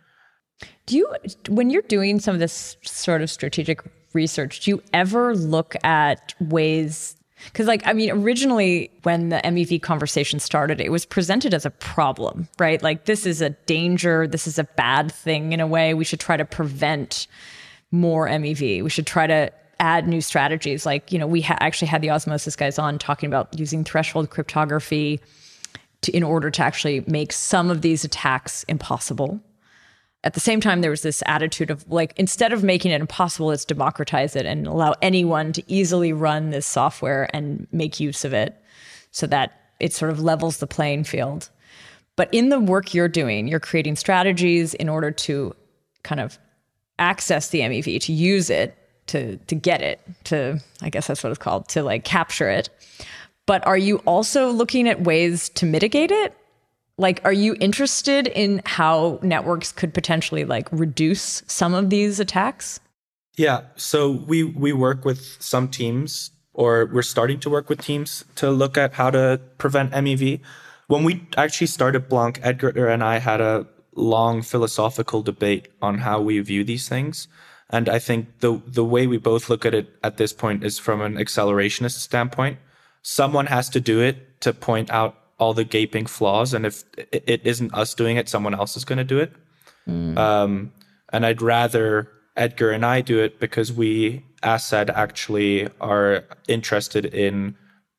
[0.86, 1.12] Do you,
[1.48, 3.80] when you're doing some of this sort of strategic
[4.12, 9.82] research, do you ever look at ways because, like, I mean, originally when the MEV
[9.82, 12.82] conversation started, it was presented as a problem, right?
[12.82, 14.26] Like, this is a danger.
[14.26, 15.94] This is a bad thing in a way.
[15.94, 17.26] We should try to prevent
[17.90, 18.82] more MEV.
[18.82, 20.86] We should try to add new strategies.
[20.86, 24.30] Like, you know, we ha- actually had the Osmosis guys on talking about using threshold
[24.30, 25.20] cryptography
[26.02, 29.40] to, in order to actually make some of these attacks impossible
[30.24, 33.48] at the same time, there was this attitude of like, instead of making it impossible,
[33.48, 38.32] let's democratize it and allow anyone to easily run this software and make use of
[38.32, 38.56] it
[39.10, 41.50] so that it sort of levels the playing field.
[42.16, 45.54] But in the work you're doing, you're creating strategies in order to
[46.04, 46.38] kind of
[46.98, 48.76] access the MEV, to use it,
[49.08, 52.70] to to get it, to I guess that's what it's called, to like capture it.
[53.46, 56.34] But are you also looking at ways to mitigate it?
[56.96, 62.80] Like are you interested in how networks could potentially like reduce some of these attacks?
[63.36, 63.62] Yeah.
[63.76, 68.50] So we we work with some teams or we're starting to work with teams to
[68.50, 70.40] look at how to prevent mev
[70.86, 76.20] when we actually started blanc edgar and i had a long philosophical debate on how
[76.20, 77.28] we view these things.
[77.70, 80.78] And i think the the way we both look at it at this point is
[80.78, 82.58] from an accelerationist standpoint.
[83.02, 86.54] Someone has to do it to point out all the gaping flaws.
[86.54, 89.32] And if it isn't us doing it, someone else is going to do it.
[89.88, 90.16] Mm.
[90.16, 90.72] Um,
[91.12, 97.06] and I'd rather Edgar and I do it because we, as said, actually are interested
[97.06, 97.56] in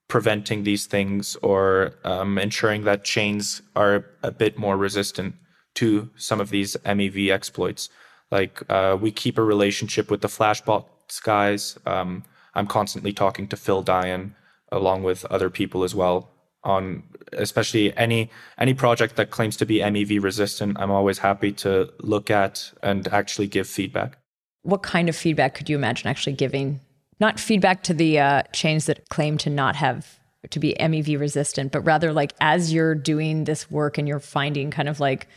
[0.08, 5.36] preventing these things or um, ensuring that chains are a bit more resistant
[5.76, 7.90] to some of these MEV exploits.
[8.32, 11.78] Like uh, we keep a relationship with the Flashbots guys.
[11.86, 14.36] Um, I'm constantly talking to Phil Daian
[14.72, 16.35] along with other people as well
[16.66, 20.78] on especially any any project that claims to be MEV resistant.
[20.80, 24.18] I'm always happy to look at and actually give feedback.
[24.64, 26.80] What kind of feedback could you imagine actually giving?
[27.20, 31.72] Not feedback to the uh, chains that claim to not have to be MEV resistant,
[31.72, 35.28] but rather like as you're doing this work and you're finding kind of like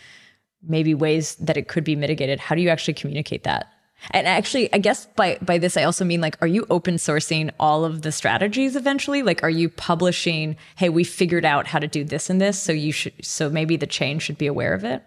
[0.62, 3.72] maybe ways that it could be mitigated, how do you actually communicate that?
[4.10, 7.50] And actually, I guess by by this I also mean like are you open sourcing
[7.58, 9.22] all of the strategies eventually?
[9.22, 12.72] Like are you publishing, hey, we figured out how to do this and this, so
[12.72, 15.02] you should so maybe the chain should be aware of it?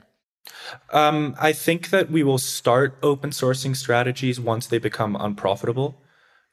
[0.91, 6.01] Um, I think that we will start open sourcing strategies once they become unprofitable.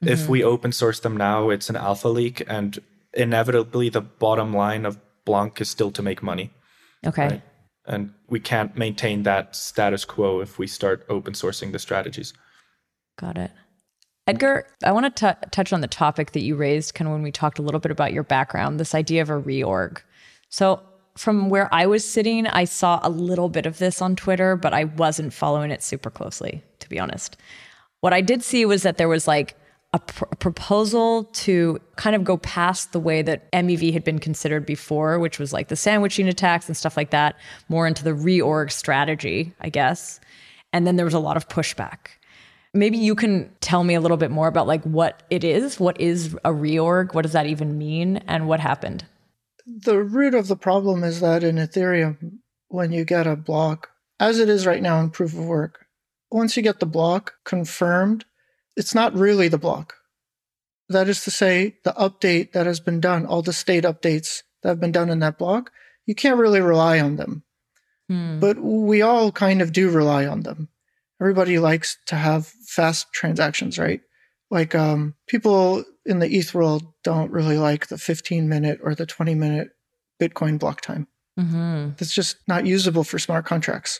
[0.03, 0.13] Mm-hmm.
[0.13, 2.79] If we open source them now, it's an alpha leak, and
[3.13, 6.51] inevitably the bottom line of Blanc is still to make money.
[7.05, 7.27] Okay.
[7.27, 7.41] Right?
[7.89, 12.33] And we can't maintain that status quo if we start open sourcing the strategies.
[13.17, 13.51] Got it.
[14.27, 17.23] Edgar, I want to t- touch on the topic that you raised kind of when
[17.23, 20.01] we talked a little bit about your background, this idea of a reorg.
[20.49, 20.81] So,
[21.17, 24.73] from where I was sitting, I saw a little bit of this on Twitter, but
[24.73, 27.35] I wasn't following it super closely, to be honest.
[28.01, 29.58] What I did see was that there was like
[29.93, 34.19] a, pr- a, proposal to kind of go past the way that MEV had been
[34.19, 37.35] considered before, which was like the sandwiching attacks and stuff like that,
[37.69, 40.19] more into the reorg strategy, I guess.
[40.71, 42.09] And then there was a lot of pushback.
[42.73, 45.79] Maybe you can tell me a little bit more about like what it is.
[45.79, 47.15] What is a reorg?
[47.15, 48.17] What does that even mean?
[48.27, 49.05] And what happened?
[49.65, 54.37] The root of the problem is that in Ethereum, when you get a block, as
[54.37, 55.85] it is right now in proof of work,
[56.31, 58.25] once you get the block confirmed,
[58.79, 59.95] it's not really the block.
[60.87, 64.69] That is to say, the update that has been done, all the state updates that
[64.69, 65.69] have been done in that block,
[66.05, 67.43] you can't really rely on them.
[68.07, 68.39] Hmm.
[68.39, 70.69] But we all kind of do rely on them.
[71.21, 73.99] Everybody likes to have fast transactions, right?
[74.49, 79.05] Like um, people in the ETH world don't really like the 15 minute or the
[79.05, 79.71] 20 minute
[80.21, 81.07] Bitcoin block time.
[81.37, 81.89] Mm-hmm.
[81.97, 83.99] That's just not usable for smart contracts.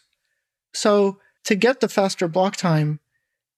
[0.74, 3.02] So to get the faster block time,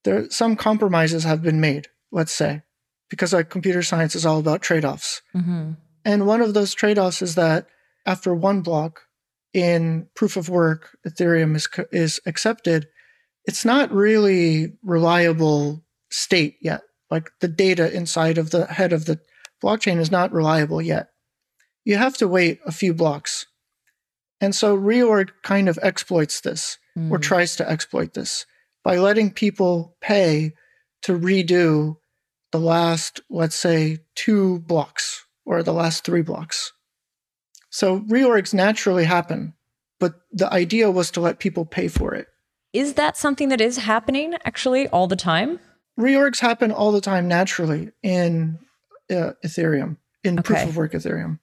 [0.04, 2.62] there some compromises have been made, let's say,
[3.10, 5.22] because like computer science is all about trade-offs.
[5.36, 5.72] Mm-hmm.
[6.04, 7.68] And one of those trade-offs is that
[8.06, 9.02] after one block
[9.54, 12.88] in proof of work, Ethereum is is accepted.
[13.46, 16.82] It's not really reliable state yet.
[17.10, 19.20] Like the data inside of the head of the
[19.64, 21.10] blockchain is not reliable yet.
[21.84, 23.48] You have to wait a few blocks.
[24.40, 27.12] And so Reorg kind of exploits this mm.
[27.12, 28.46] or tries to exploit this
[28.84, 30.54] by letting people pay
[31.04, 31.98] to redo
[32.52, 36.74] the last, let's say, two blocks or the last three blocks.
[37.70, 39.54] So reorgs naturally happen,
[40.00, 42.28] but the idea was to let people pay for it.
[42.74, 45.60] Is that something that is happening actually all the time?
[46.00, 48.60] Reorgs happen all the time naturally in
[49.10, 50.54] uh, Ethereum, in okay.
[50.54, 51.40] proof of work Ethereum.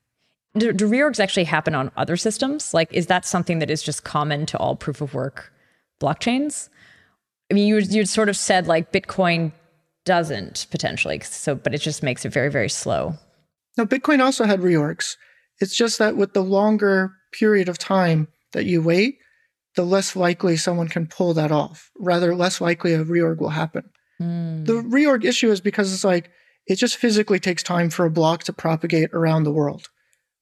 [0.56, 2.72] Do, do reorgs actually happen on other systems?
[2.72, 5.52] Like, is that something that is just common to all proof of work
[6.00, 6.68] blockchains?
[7.50, 9.52] I mean, you you sort of said like Bitcoin
[10.04, 13.14] doesn't potentially, so but it just makes it very very slow.
[13.76, 15.16] No, Bitcoin also had reorgs.
[15.60, 19.18] It's just that with the longer period of time that you wait,
[19.76, 21.90] the less likely someone can pull that off.
[21.98, 23.84] Rather, less likely a reorg will happen.
[24.20, 24.66] Mm.
[24.66, 26.30] The reorg issue is because it's like
[26.66, 29.88] it just physically takes time for a block to propagate around the world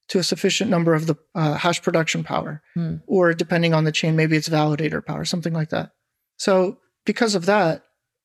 [0.08, 3.00] to a sufficient number of the uh, hash production power, mm.
[3.06, 5.90] or depending on the chain, maybe it's validator power, something like that.
[6.36, 7.84] So because of that,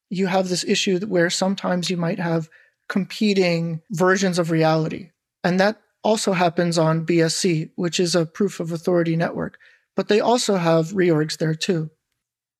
[0.09, 2.49] you have this issue where sometimes you might have
[2.89, 5.11] competing versions of reality.
[5.45, 9.57] And that also happens on BSC, which is a proof of authority network.
[9.95, 11.89] But they also have reorgs there too.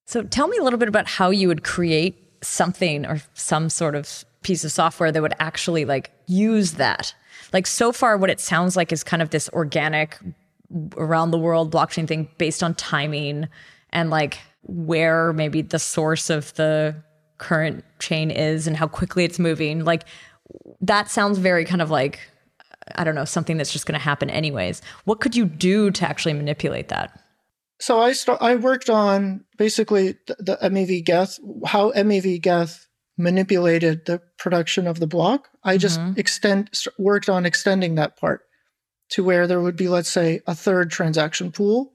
[0.06, 3.96] So tell me a little bit about how you would create something or some sort
[3.96, 7.14] of piece of software that would actually like use that.
[7.54, 10.18] Like so far what it sounds like is kind of this organic
[10.96, 13.48] around the world blockchain thing based on timing
[13.92, 16.96] and like where maybe the source of the
[17.38, 19.84] current chain is and how quickly it's moving.
[19.84, 20.04] Like
[20.82, 22.20] that sounds very kind of like
[22.96, 24.82] I don't know, something that's just going to happen anyways.
[25.06, 27.20] What could you do to actually manipulate that?
[27.80, 32.88] So I start, I worked on basically the, the MEV Geth, how MEV Geth
[33.18, 35.50] manipulated the production of the block.
[35.64, 36.20] I just mm-hmm.
[36.20, 38.42] extend worked on extending that part
[39.10, 41.92] to where there would be, let's say, a third transaction pool,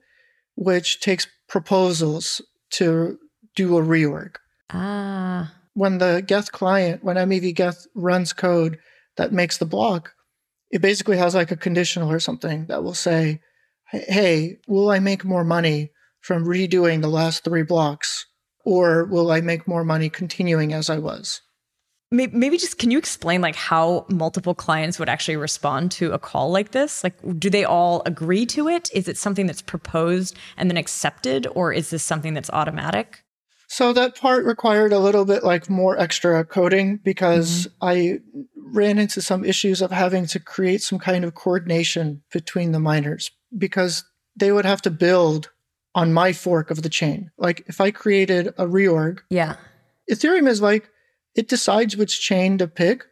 [0.55, 2.41] which takes proposals
[2.71, 3.17] to
[3.55, 4.35] do a reorg.
[4.69, 5.53] Ah.
[5.73, 8.79] When the Geth client, when MEV Geth runs code
[9.15, 10.13] that makes the block,
[10.71, 13.41] it basically has like a conditional or something that will say,
[13.89, 18.25] hey, will I make more money from redoing the last three blocks?
[18.65, 21.41] Or will I make more money continuing as I was?
[22.11, 26.51] Maybe just can you explain like how multiple clients would actually respond to a call
[26.51, 27.03] like this?
[27.03, 28.89] Like do they all agree to it?
[28.93, 33.23] Is it something that's proposed and then accepted or is this something that's automatic?
[33.69, 37.87] So that part required a little bit like more extra coding because mm-hmm.
[37.87, 38.19] i
[38.73, 43.31] ran into some issues of having to create some kind of coordination between the miners
[43.57, 44.03] because
[44.35, 45.51] they would have to build
[45.95, 47.31] on my fork of the chain.
[47.37, 49.55] Like if i created a reorg yeah.
[50.09, 50.89] Ethereum is like
[51.37, 53.05] it decides which chain to pick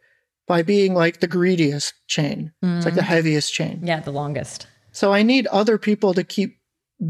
[0.46, 2.52] by being like the greediest chain.
[2.62, 2.76] Mm.
[2.76, 3.04] It's like the mm.
[3.04, 3.80] heaviest chain.
[3.82, 4.66] Yeah, the longest.
[4.92, 6.58] So I need other people to keep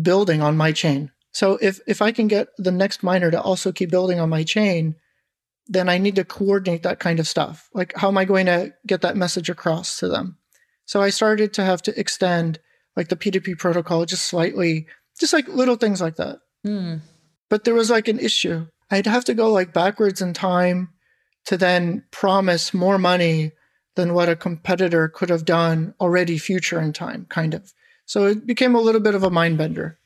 [0.02, 1.10] building on my chain.
[1.32, 4.44] So if if I can get the next miner to also keep building on my
[4.44, 4.94] chain,
[5.66, 7.68] then I need to coordinate that kind of stuff.
[7.74, 10.38] Like how am I going to get that message across to them?
[10.84, 12.60] So I started to have to extend
[12.94, 14.86] like the P2P protocol just slightly,
[15.18, 16.38] just like little things like that.
[16.66, 17.00] Mm.
[17.50, 18.66] But there was like an issue.
[18.90, 20.90] I'd have to go like backwards in time
[21.46, 23.52] to then promise more money
[23.94, 27.72] than what a competitor could have done already future in time, kind of.
[28.04, 29.98] So it became a little bit of a mind bender.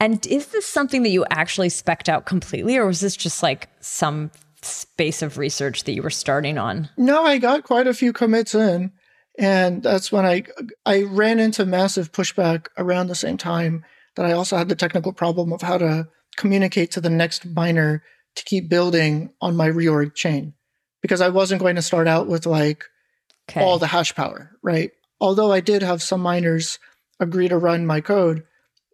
[0.00, 3.68] And is this something that you actually specked out completely, or was this just like
[3.80, 4.32] some
[4.62, 6.88] space of research that you were starting on?
[6.96, 8.92] No, I got quite a few commits in.
[9.38, 10.44] And that's when I
[10.84, 13.84] I ran into massive pushback around the same time
[14.16, 18.02] that I also had the technical problem of how to communicate to the next miner
[18.36, 20.54] to keep building on my reorg chain
[21.00, 22.84] because I wasn't going to start out with like
[23.50, 23.62] okay.
[23.62, 24.92] all the hash power, right?
[25.20, 26.78] Although I did have some miners
[27.20, 28.44] agree to run my code,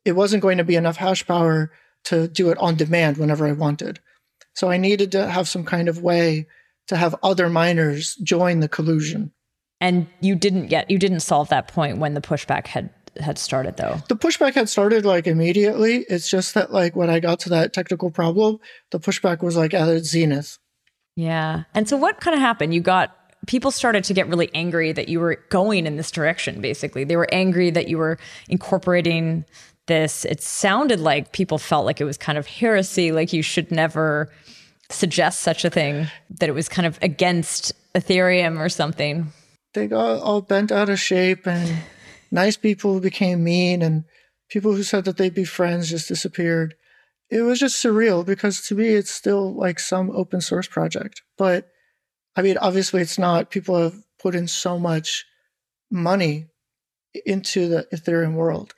[0.05, 1.71] it wasn't going to be enough hash power
[2.05, 4.01] to do it on demand whenever I wanted.
[4.55, 6.47] So I needed to have some kind of way
[6.89, 9.33] to have other miners join the collusion.
[9.81, 12.91] And you didn't get you didn't solve that point when the pushback had
[13.21, 14.01] had started though?
[14.09, 16.05] The pushback had started like immediately.
[16.09, 18.59] It's just that like when I got to that technical problem,
[18.91, 20.59] the pushback was like at its zenith.
[21.17, 21.65] Yeah.
[21.75, 22.75] And so what kind of happened?
[22.75, 23.15] You got
[23.47, 27.05] people started to get really angry that you were going in this direction basically.
[27.05, 29.45] They were angry that you were incorporating
[29.87, 30.25] this.
[30.25, 34.31] It sounded like people felt like it was kind of heresy, like you should never
[34.91, 36.07] suggest such a thing,
[36.39, 39.33] that it was kind of against Ethereum or something.
[39.75, 41.79] They got all bent out of shape and
[42.31, 44.05] nice people became mean and
[44.49, 46.75] people who said that they'd be friends just disappeared.
[47.31, 51.23] It was just surreal because to me, it's still like some open source project.
[51.37, 51.69] But
[52.37, 53.51] I mean, obviously, it's not.
[53.51, 55.27] People have put in so much
[55.91, 56.47] money
[57.27, 58.75] into the Ethereum world.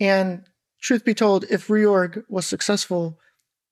[0.00, 0.44] And
[0.80, 3.18] truth be told, if reorg was successful,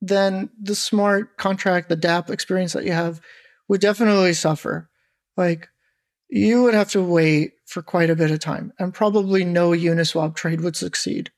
[0.01, 3.20] then the smart contract, the dApp experience that you have
[3.68, 4.89] would definitely suffer.
[5.37, 5.68] Like
[6.33, 10.35] you would have to wait for quite a bit of time, and probably no Uniswap
[10.35, 11.30] trade would succeed.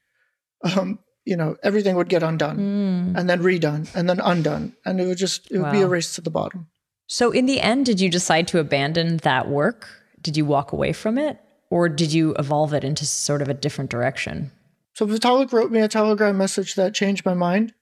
[0.62, 3.18] Um, you know, everything would get undone mm.
[3.18, 5.72] and then redone and then undone, and it would just it would wow.
[5.72, 6.68] be a race to the bottom.
[7.08, 9.88] So, in the end, did you decide to abandon that work?
[10.20, 11.38] Did you walk away from it,
[11.70, 14.52] or did you evolve it into sort of a different direction?
[14.94, 17.74] So, Vitalik wrote me a Telegram message that changed my mind.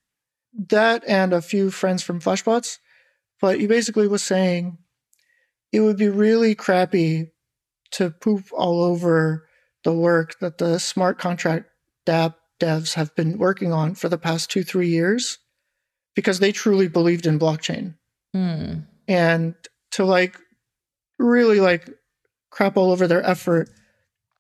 [0.68, 2.78] That and a few friends from Flashbots,
[3.38, 4.78] but he basically was saying
[5.72, 7.32] it would be really crappy
[7.92, 9.48] to poop all over
[9.84, 11.66] the work that the smart contract
[12.06, 15.38] dApp devs have been working on for the past two, three years
[16.14, 17.94] because they truly believed in blockchain.
[18.34, 18.86] Mm.
[19.08, 19.54] And
[19.92, 20.38] to like
[21.18, 21.90] really like
[22.50, 23.70] crap all over their effort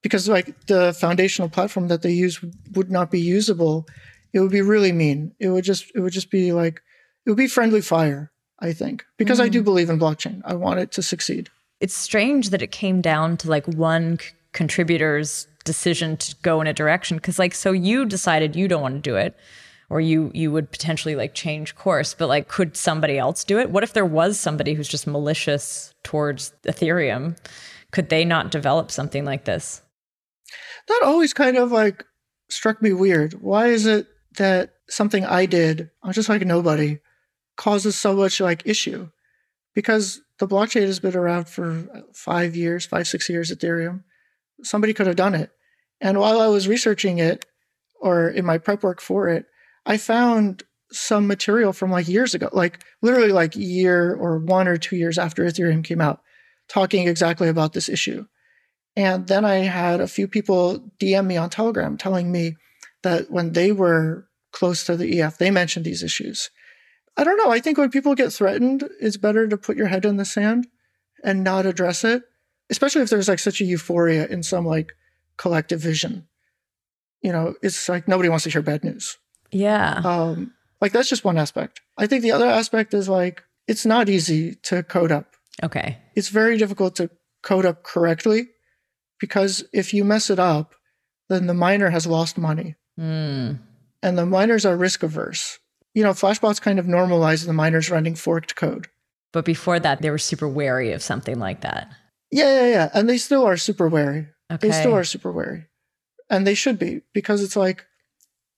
[0.02, 2.40] because like the foundational platform that they use
[2.74, 3.86] would not be usable,
[4.32, 5.34] it would be really mean.
[5.40, 6.80] It would just it would just be like
[7.24, 8.32] it would be friendly fire
[8.62, 9.44] I think, because mm.
[9.44, 9.64] I do mm.
[9.64, 10.40] believe in blockchain.
[10.44, 11.50] I want it to succeed.
[11.80, 16.66] It's strange that it came down to like one c- contributor's decision to go in
[16.66, 19.36] a direction because like so you decided you don't want to do it
[19.90, 23.70] or you you would potentially like change course but like could somebody else do it
[23.70, 27.36] what if there was somebody who's just malicious towards ethereum
[27.92, 29.82] could they not develop something like this
[30.88, 32.04] that always kind of like
[32.48, 36.98] struck me weird why is it that something i did i'm just like nobody
[37.56, 39.08] causes so much like issue
[39.74, 44.02] because the blockchain has been around for uh, five years, five, six years, Ethereum.
[44.62, 45.50] Somebody could have done it.
[46.00, 47.46] And while I was researching it
[48.00, 49.46] or in my prep work for it,
[49.86, 54.76] I found some material from like years ago, like literally like year or one or
[54.76, 56.20] two years after Ethereum came out,
[56.68, 58.26] talking exactly about this issue.
[58.94, 62.56] And then I had a few people DM me on Telegram telling me
[63.02, 66.50] that when they were close to the EF, they mentioned these issues.
[67.16, 67.50] I don't know.
[67.50, 70.66] I think when people get threatened, it's better to put your head in the sand
[71.22, 72.22] and not address it,
[72.70, 74.92] especially if there's like such a euphoria in some like
[75.36, 76.26] collective vision.
[77.20, 79.18] You know, it's like nobody wants to hear bad news.
[79.50, 80.00] Yeah.
[80.04, 81.80] Um, like that's just one aspect.
[81.98, 85.32] I think the other aspect is like it's not easy to code up
[85.62, 85.98] Okay.
[86.14, 87.10] It's very difficult to
[87.42, 88.48] code up correctly
[89.18, 90.74] because if you mess it up,
[91.28, 92.76] then the miner has lost money.
[92.98, 93.58] Mm.
[94.02, 95.58] And the miners are risk averse.
[95.94, 98.88] You know, Flashbots kind of normalized the miners running forked code.
[99.32, 101.90] But before that, they were super wary of something like that.
[102.30, 102.90] Yeah, yeah, yeah.
[102.94, 104.28] And they still are super wary.
[104.50, 104.68] Okay.
[104.68, 105.66] They still are super wary.
[106.30, 107.86] And they should be because it's like,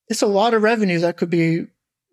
[0.08, 1.66] it's a lot of revenue that could be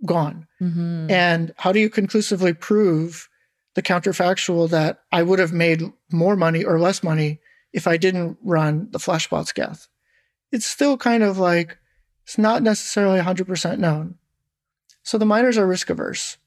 [0.05, 0.47] gone.
[0.59, 1.09] Mhm.
[1.11, 3.29] And how do you conclusively prove
[3.75, 7.39] the counterfactual that I would have made more money or less money
[7.73, 9.87] if I didn't run the Flashbots Geth?
[10.51, 11.77] It's still kind of like,
[12.23, 14.15] it's not necessarily 100% known.
[15.03, 16.37] So the miners are risk averse.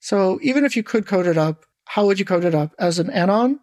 [0.00, 2.72] So even if you could code it up, how would you code it up?
[2.78, 3.60] As an anon?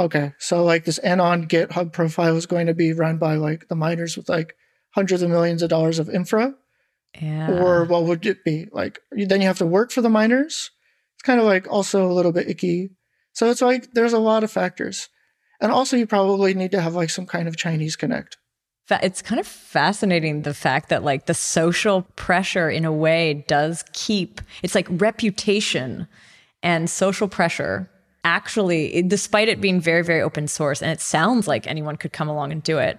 [0.00, 0.32] Okay.
[0.38, 4.16] So like this anon GitHub profile is going to be run by like the miners
[4.16, 4.54] with like
[4.94, 6.54] hundreds of millions of dollars of infra
[7.20, 7.50] Yeah.
[7.50, 10.70] or what would it be like then you have to work for the miners
[11.14, 12.90] it's kind of like also a little bit icky
[13.32, 15.08] so it's like there's a lot of factors
[15.60, 18.38] and also you probably need to have like some kind of chinese connect
[18.90, 23.84] it's kind of fascinating the fact that like the social pressure in a way does
[23.92, 26.06] keep it's like reputation
[26.62, 27.90] and social pressure
[28.24, 32.12] actually it- despite it being very very open source and it sounds like anyone could
[32.12, 32.98] come along and do it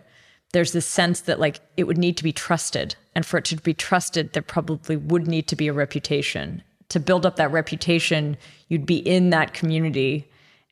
[0.51, 2.95] there's this sense that like it would need to be trusted.
[3.15, 6.63] And for it to be trusted there probably would need to be a reputation.
[6.89, 8.37] To build up that reputation
[8.67, 10.27] you'd be in that community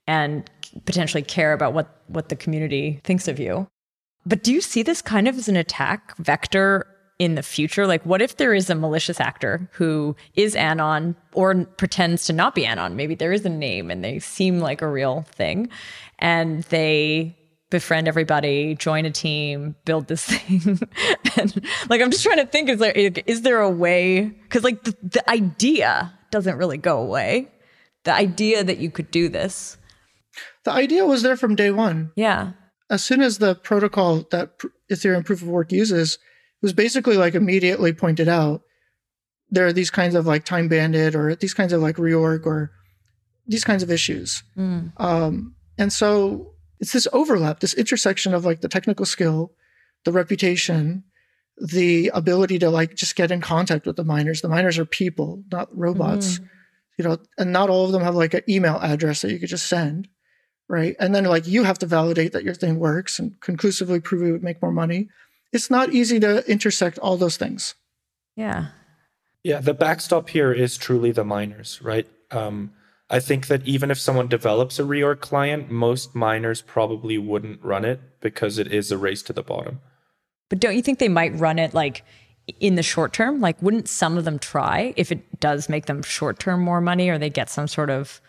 [0.07, 0.49] and
[0.85, 3.67] potentially care about what what the community thinks of you
[4.27, 6.85] but do you see this kind of as an attack vector
[7.17, 7.87] in the future?
[7.87, 12.53] Like, what if there is a malicious actor who is Anon or pretends to not
[12.53, 12.95] be Anon?
[12.95, 15.69] Maybe there is a name and they seem like a real thing
[16.19, 17.37] and they
[17.69, 20.79] befriend everybody, join a team, build this thing.
[21.37, 24.25] and like, I'm just trying to think is there, is there a way?
[24.25, 27.49] Because, like, the, the idea doesn't really go away.
[28.03, 29.77] The idea that you could do this.
[30.63, 32.51] the idea was there from day one Yeah.
[32.89, 34.57] As soon as the protocol that
[34.91, 36.17] ethereum proof of work uses
[36.61, 38.61] was basically like immediately pointed out
[39.49, 42.71] there are these kinds of like time banded or these kinds of like reorg or
[43.45, 44.91] these kinds of issues Mm.
[44.97, 49.53] Um, and so it's this overlap, this intersection of like the technical skill,
[50.05, 51.03] the reputation,
[51.57, 54.41] the ability to like just get in contact with the miners.
[54.41, 56.39] The miners are people, not robots,
[56.97, 59.49] you know, and not all of them have like an email address that you could
[59.49, 60.07] just send.
[60.69, 60.95] Right.
[60.99, 64.31] And then like you have to validate that your thing works and conclusively prove it
[64.31, 65.07] would make more money.
[65.53, 67.75] It's not easy to intersect all those things.
[68.35, 68.67] Yeah.
[69.43, 72.05] Yeah, the backstop here is truly the miners, right?
[72.31, 72.73] Um,
[73.09, 77.85] I think that even if someone develops a reorg client, most miners probably wouldn't run
[77.85, 79.79] it because it is a race to the bottom.
[80.49, 82.03] But don't you think they might run it like
[82.59, 83.39] in the short term?
[83.39, 87.07] Like, wouldn't some of them try if it does make them short term more money
[87.09, 88.19] or they get some sort of,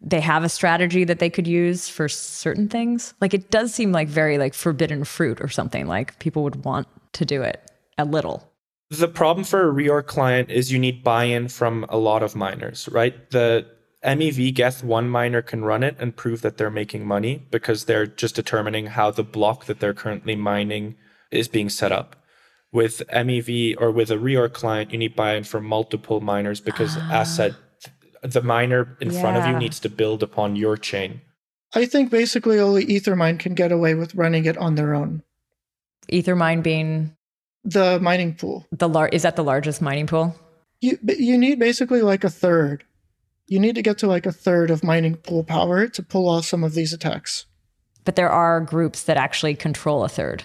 [0.00, 3.14] they have a strategy that they could use for certain things?
[3.20, 5.86] Like, it does seem like very like forbidden fruit or something.
[5.86, 8.50] Like, people would want to do it a little.
[8.90, 12.88] The problem for a reorg client is you need buy-in from a lot of miners,
[12.92, 13.30] right?
[13.30, 13.66] The
[14.04, 18.06] MEV Geth one miner can run it and prove that they're making money because they're
[18.06, 20.94] just determining how the block that they're currently mining
[21.32, 22.14] is being set up.
[22.70, 27.22] With MEV or with a reorg client, you need buy-in from multiple miners because ah.
[27.22, 27.56] as said,
[28.22, 31.20] the miner in front of you needs to build upon your chain.
[31.74, 35.22] I think basically only Ethermine can get away with running it on their own.
[36.10, 37.16] Ethermine being
[37.64, 38.66] The mining pool.
[38.72, 40.36] the lar- is that the largest mining pool?
[40.80, 42.84] you you need basically like a third.
[43.48, 46.44] You need to get to like a third of mining pool power to pull off
[46.44, 47.46] some of these attacks.
[48.04, 50.44] But there are groups that actually control a third.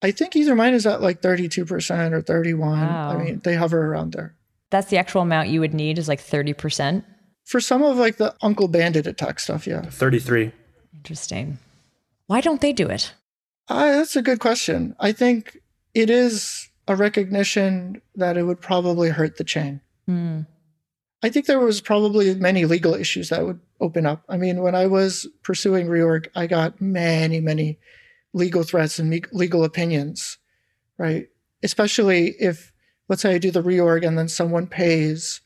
[0.00, 2.78] I think Ethermine is at like 32% or 31.
[2.80, 3.10] Wow.
[3.12, 4.34] I mean, they hover around there.
[4.72, 7.04] That's the actual amount you would need is like 30%.
[7.44, 9.82] For some of like the Uncle Bandit attack stuff, yeah.
[9.82, 10.50] 33.
[10.94, 11.58] Interesting.
[12.26, 13.12] Why don't they do it?
[13.68, 14.96] Uh, that's a good question.
[14.98, 15.58] I think
[15.92, 19.82] it is a recognition that it would probably hurt the chain.
[20.06, 20.40] Hmm.
[21.22, 24.24] I think there was probably many legal issues that would open up.
[24.26, 27.78] I mean, when I was pursuing reorg, I got many, many
[28.32, 30.38] legal threats and legal opinions,
[30.96, 31.28] right?
[31.62, 32.71] Especially if,
[33.12, 35.42] let's say, I do the reorg and then someone pays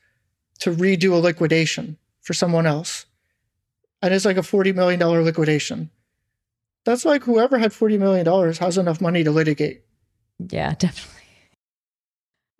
[0.60, 3.06] to redo a liquidation for someone else,
[4.00, 5.90] and it's like a forty million dollar liquidation.
[6.84, 9.82] That's like whoever had forty million dollars has enough money to litigate.
[10.38, 11.22] Yeah, definitely.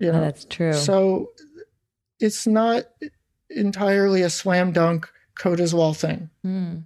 [0.01, 0.73] You Yeah, know, that's true.
[0.73, 1.31] so
[2.19, 2.83] it's not
[3.49, 6.31] entirely a slam dunk code as well thing.
[6.43, 6.79] Hmm.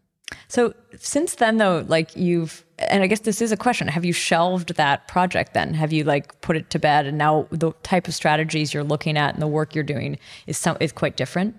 [0.49, 4.13] So since then, though, like you've, and I guess this is a question: Have you
[4.13, 5.55] shelved that project?
[5.55, 8.85] Then have you like put it to bed, and now the type of strategies you're
[8.85, 11.57] looking at and the work you're doing is some is quite different.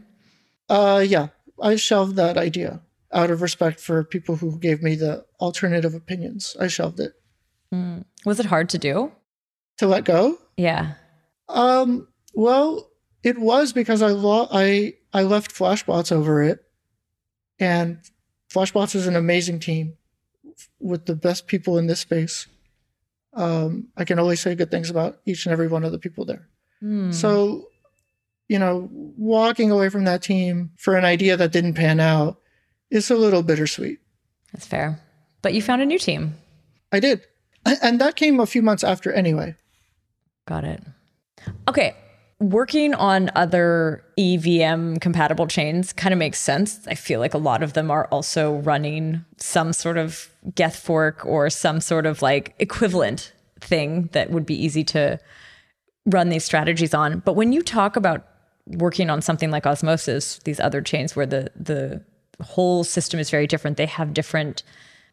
[0.70, 1.28] Uh, yeah,
[1.62, 2.82] I shelved that idea.
[3.14, 6.56] out of respect for people who gave me the alternative opinions.
[6.60, 7.12] I shelved it.
[7.74, 8.06] Mm.
[8.26, 9.12] Was it hard to do?
[9.80, 10.38] To let go?
[10.56, 10.94] Yeah.
[11.50, 12.90] Um, well,
[13.24, 16.60] it was because I lo- I I left Flashbots over it.
[17.60, 18.00] And
[18.52, 19.98] Flashbots is an amazing team
[20.80, 22.48] with the best people in this space.
[23.34, 26.26] Um, I can only say good things about each and every one of the people
[26.26, 26.48] there.
[26.84, 27.14] Mm.
[27.14, 27.70] So,
[28.50, 32.40] you know, walking away from that team for an idea that didn't pan out
[32.90, 34.00] is a little bittersweet.
[34.52, 35.00] That's fair.
[35.42, 36.36] But you found a new team.
[36.92, 37.22] I did.
[37.66, 39.56] And that came a few months after anyway.
[40.46, 40.84] Got it.
[41.70, 41.96] Okay.
[42.42, 46.88] Working on other EVM compatible chains kind of makes sense.
[46.88, 51.24] I feel like a lot of them are also running some sort of Geth fork
[51.24, 55.20] or some sort of like equivalent thing that would be easy to
[56.08, 57.20] run these strategies on.
[57.20, 58.26] But when you talk about
[58.66, 62.02] working on something like Osmosis, these other chains where the the
[62.44, 64.64] whole system is very different, they have different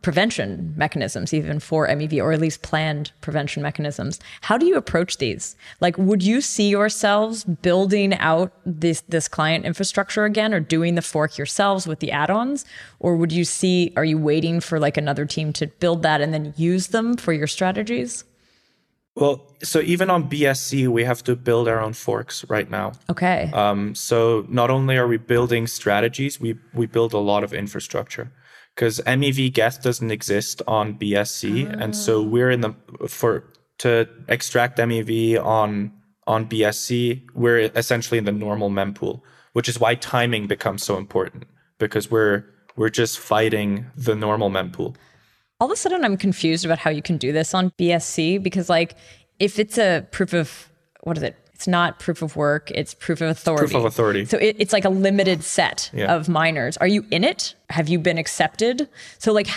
[0.03, 4.21] prevention mechanisms even for MEV or at least planned prevention mechanisms.
[4.43, 5.57] How do you approach these?
[5.81, 11.03] Like would you see yourselves building out this this client infrastructure again or doing the
[11.03, 12.65] fork yourselves with the add-ons
[13.01, 16.33] or would you see are you waiting for like another team to build that and
[16.33, 18.25] then use them for your strategies?
[19.17, 22.93] Well, so even on BSC, we have to build our own forks right now.
[23.11, 23.51] Okay.
[23.53, 28.31] Um, so not only are we building strategies, we we build a lot of infrastructure
[28.79, 32.23] because MEV Geth doesn't exist on BSC, and so ah.
[32.23, 32.73] we're in the
[33.09, 33.43] for
[33.79, 35.93] to extract MEV on
[36.29, 39.21] on BSC, we're essentially in the normal mempool,
[39.55, 41.45] which is why timing becomes so important
[41.79, 42.45] because we're
[42.77, 44.95] we're just fighting the normal mempool.
[45.59, 48.69] All of a sudden, I'm confused about how you can do this on BSC because,
[48.69, 48.95] like,
[49.41, 50.71] if it's a proof of
[51.03, 51.37] what is it?
[51.59, 53.65] It's not proof of work, it's proof of authority.
[53.73, 54.25] Proof of authority.
[54.27, 56.15] So it, it's like a limited set Yeah.
[56.15, 56.77] of miners.
[56.77, 57.57] Are you in it?
[57.69, 58.89] Have you been accepted?
[59.19, 59.49] So, like,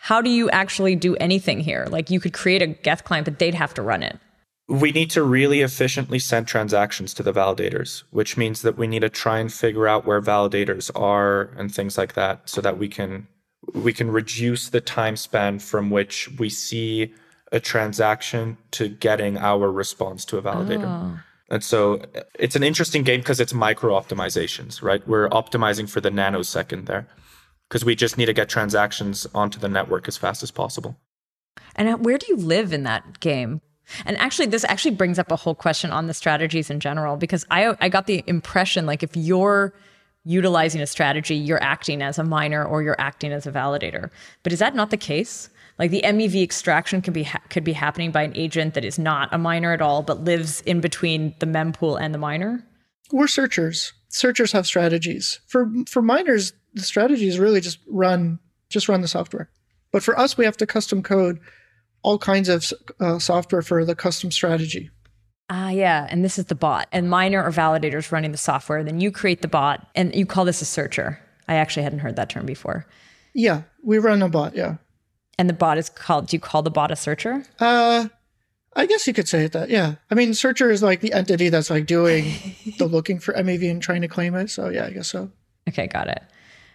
[0.00, 1.88] how do you actually do anything here?
[1.90, 4.20] Like, you could create a Geth client, but they'd have to run it.
[4.68, 9.00] we need to really efficiently send transactions to the validators, which means that we need
[9.00, 12.86] to try and figure out where validators are and things like that so that we
[12.86, 13.26] can
[13.74, 17.12] we can reduce the time span from which we see
[17.50, 20.84] a transaction to getting our response to a validator.
[20.86, 21.18] Oh.
[21.48, 25.06] And so uh, it's an interesting game because it's micro optimizations, right?
[25.08, 27.08] We're optimizing for the nanosecond there
[27.68, 30.96] because we just need to get transactions onto the network as fast as possible.
[31.76, 33.60] And uh, where do you live in that game?
[34.04, 37.46] And actually, this actually brings up a whole question on the strategies in general, because
[37.50, 39.72] I, I got the impression like if you're
[40.24, 44.10] utilizing a strategy, you're acting as a miner or you're acting as a validator.
[44.42, 45.48] But is that not the case?
[45.78, 48.98] Like the MEV extraction could be ha- could be happening by an agent that is
[48.98, 52.64] not a miner at all, but lives in between the mempool and the miner.
[53.12, 53.92] We're searchers.
[54.08, 55.40] Searchers have strategies.
[55.46, 59.50] For for miners, the strategies really just run just run the software.
[59.92, 61.40] But for us, we have to custom code
[62.02, 64.90] all kinds of uh, software for the custom strategy.
[65.50, 66.06] Ah, yeah.
[66.10, 66.88] And this is the bot.
[66.92, 68.84] And miner or validators running the software.
[68.84, 71.18] Then you create the bot and you call this a searcher.
[71.48, 72.86] I actually hadn't heard that term before.
[73.34, 74.54] Yeah, we run a bot.
[74.54, 74.76] Yeah.
[75.38, 77.44] And the bot is called, do you call the bot a searcher?
[77.60, 78.08] Uh,
[78.74, 79.70] I guess you could say it that.
[79.70, 79.94] Yeah.
[80.10, 82.32] I mean, searcher is like the entity that's like doing
[82.78, 84.50] the looking for MEV and trying to claim it.
[84.50, 85.30] So yeah, I guess so.
[85.68, 86.22] Okay, got it.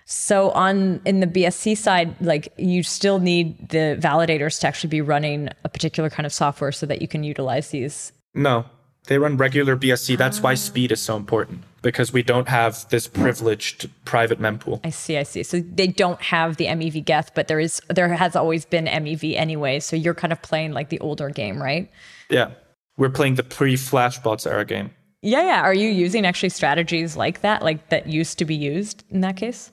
[0.06, 5.02] So on in the BSC side, like you still need the validators to actually be
[5.02, 8.12] running a particular kind of software so that you can utilize these.
[8.34, 8.66] No,
[9.08, 10.18] they run regular BSC.
[10.18, 10.56] That's why ah.
[10.56, 14.80] speed is so important because we don't have this privileged private mempool.
[14.84, 15.44] I see, I see.
[15.44, 19.36] So they don't have the MEV Geth, but there is there has always been MEV
[19.36, 19.80] anyway.
[19.80, 21.92] So you're kind of playing like the older game, right?
[22.30, 22.52] Yeah,
[22.98, 24.92] we're playing the pre-Flashbots era game.
[25.22, 25.62] Yeah, yeah.
[25.62, 29.38] Are you using actually strategies like that, like that used to be used in that
[29.38, 29.72] case?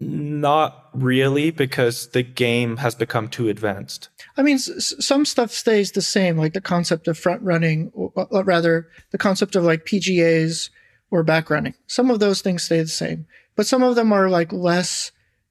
[0.00, 4.10] Not really, because the game has become too advanced.
[4.36, 7.90] I mean, s- s- some stuff stays the same, like the concept of front running,
[7.94, 10.70] or, or rather, the concept of like PGAs
[11.10, 11.74] or back running.
[11.88, 13.26] Some of those things stay the same,
[13.56, 15.10] but some of them are like less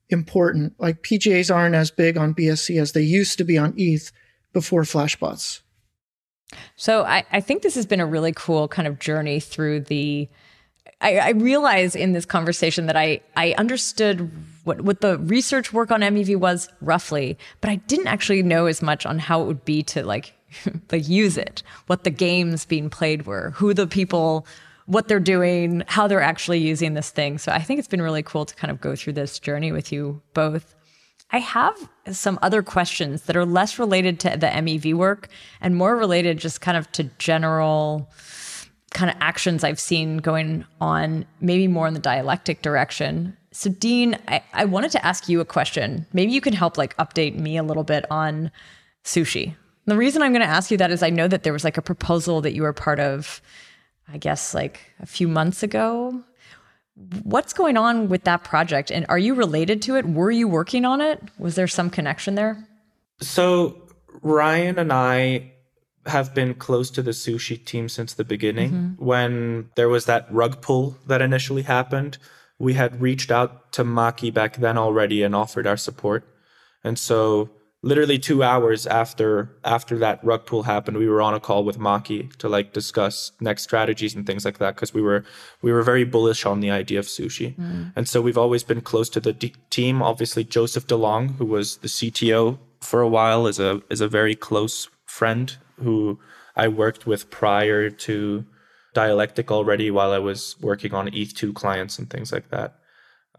[0.09, 0.73] important.
[0.79, 4.11] Like PGAs aren't as big on BSC as they used to be on ETH
[4.53, 5.59] before Flashbots.
[6.77, 10.29] So I, I think this has been a really cool kind of journey through the.
[11.01, 14.31] I, I realize in this conversation that I I understood
[14.63, 18.81] what what the research work on MEV was roughly, but I didn't actually know as
[18.81, 20.33] much on how it would be to like
[20.91, 24.47] like use it, what the games being played were, who the people,
[24.85, 27.37] what they're doing, how they're actually using this thing.
[27.37, 29.91] So I think it's been really cool to kind of go through this journey with
[29.91, 30.73] you both.
[31.29, 35.27] I have some other questions that are less related to the MEV work
[35.59, 38.09] and more related just kind of to general
[38.93, 43.35] kind of actions I've seen going on, maybe more in the dialectic direction.
[43.51, 46.05] So, Dean, I, I wanted to ask you a question.
[46.13, 48.51] Maybe you can help like update me a little bit on
[49.03, 49.55] sushi.
[49.85, 51.77] The reason I'm going to ask you that is I know that there was like
[51.77, 53.41] a proposal that you were part of,
[54.11, 56.21] I guess, like a few months ago.
[57.23, 58.91] What's going on with that project?
[58.91, 60.05] And are you related to it?
[60.05, 61.21] Were you working on it?
[61.37, 62.67] Was there some connection there?
[63.21, 63.81] So,
[64.21, 65.53] Ryan and I
[66.07, 68.71] have been close to the sushi team since the beginning.
[68.71, 69.05] Mm-hmm.
[69.05, 72.17] When there was that rug pull that initially happened,
[72.59, 76.27] we had reached out to Maki back then already and offered our support.
[76.83, 77.49] And so
[77.83, 81.77] literally two hours after after that rug pull happened, we were on a call with
[81.77, 85.23] Maki to like discuss next strategies and things like that because we were
[85.61, 87.91] we were very bullish on the idea of sushi, mm.
[87.95, 90.01] and so we've always been close to the d- team.
[90.01, 94.35] Obviously, Joseph DeLong, who was the CTO for a while, is a is a very
[94.35, 96.19] close friend who
[96.55, 98.45] I worked with prior to
[98.93, 102.79] Dialectic already while I was working on ETH2 clients and things like that.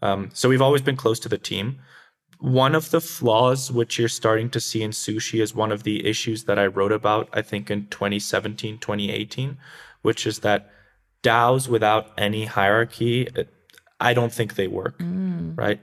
[0.01, 1.79] Um, so we've always been close to the team.
[2.39, 6.07] One of the flaws which you're starting to see in sushi is one of the
[6.07, 9.57] issues that I wrote about, I think in 2017, 2018,
[10.01, 10.69] which is that
[11.23, 13.27] DAOs without any hierarchy,
[13.99, 15.57] I don't think they work, mm.
[15.57, 15.81] right?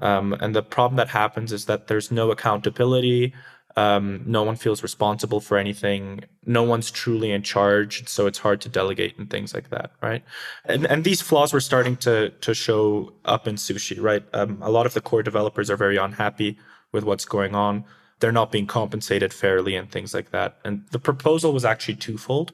[0.00, 3.32] Um, and the problem that happens is that there's no accountability.
[3.76, 6.24] Um, no one feels responsible for anything.
[6.46, 10.22] No one's truly in charge, so it's hard to delegate and things like that, right?
[10.64, 14.24] And and these flaws were starting to to show up in sushi, right?
[14.32, 16.56] Um, a lot of the core developers are very unhappy
[16.92, 17.84] with what's going on.
[18.20, 20.58] They're not being compensated fairly and things like that.
[20.64, 22.52] And the proposal was actually twofold.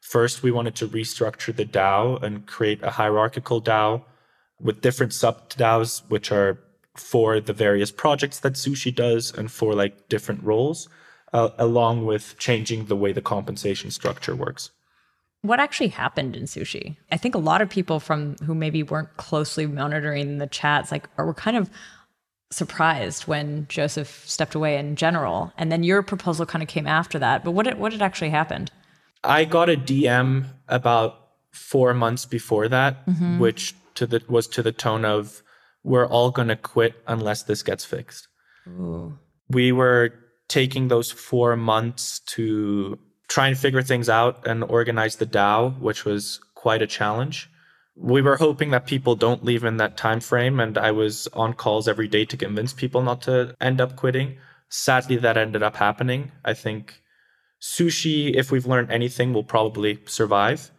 [0.00, 4.02] First, we wanted to restructure the DAO and create a hierarchical DAO
[4.58, 6.58] with different sub DAOs, which are
[6.94, 10.88] for the various projects that sushi does and for like different roles
[11.32, 14.70] uh, along with changing the way the compensation structure works.
[15.40, 16.96] What actually happened in sushi?
[17.10, 21.08] I think a lot of people from who maybe weren't closely monitoring the chats like
[21.16, 21.70] were kind of
[22.50, 27.18] surprised when joseph stepped away in general and then your proposal kind of came after
[27.18, 27.42] that.
[27.42, 28.70] But what did, what had actually happened?
[29.24, 31.18] I got a dm about
[31.50, 33.38] four months before that mm-hmm.
[33.38, 35.42] which to the was to the tone of
[35.84, 38.28] we're all going to quit unless this gets fixed.
[38.68, 39.18] Ooh.
[39.48, 40.14] We were
[40.48, 46.04] taking those four months to try and figure things out and organize the DAO, which
[46.04, 47.50] was quite a challenge.
[47.96, 51.54] We were hoping that people don't leave in that time frame, and I was on
[51.54, 54.38] calls every day to convince people not to end up quitting.
[54.68, 56.32] Sadly, that ended up happening.
[56.44, 57.02] I think
[57.60, 60.70] sushi, if we've learned anything, will probably survive.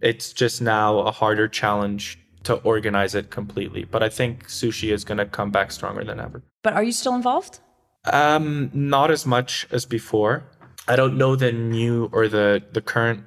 [0.00, 3.84] It's just now a harder challenge to organize it completely.
[3.84, 6.42] But I think sushi is going to come back stronger than ever.
[6.62, 7.60] But are you still involved?
[8.04, 10.44] Um, not as much as before.
[10.86, 13.24] I don't know the new or the the current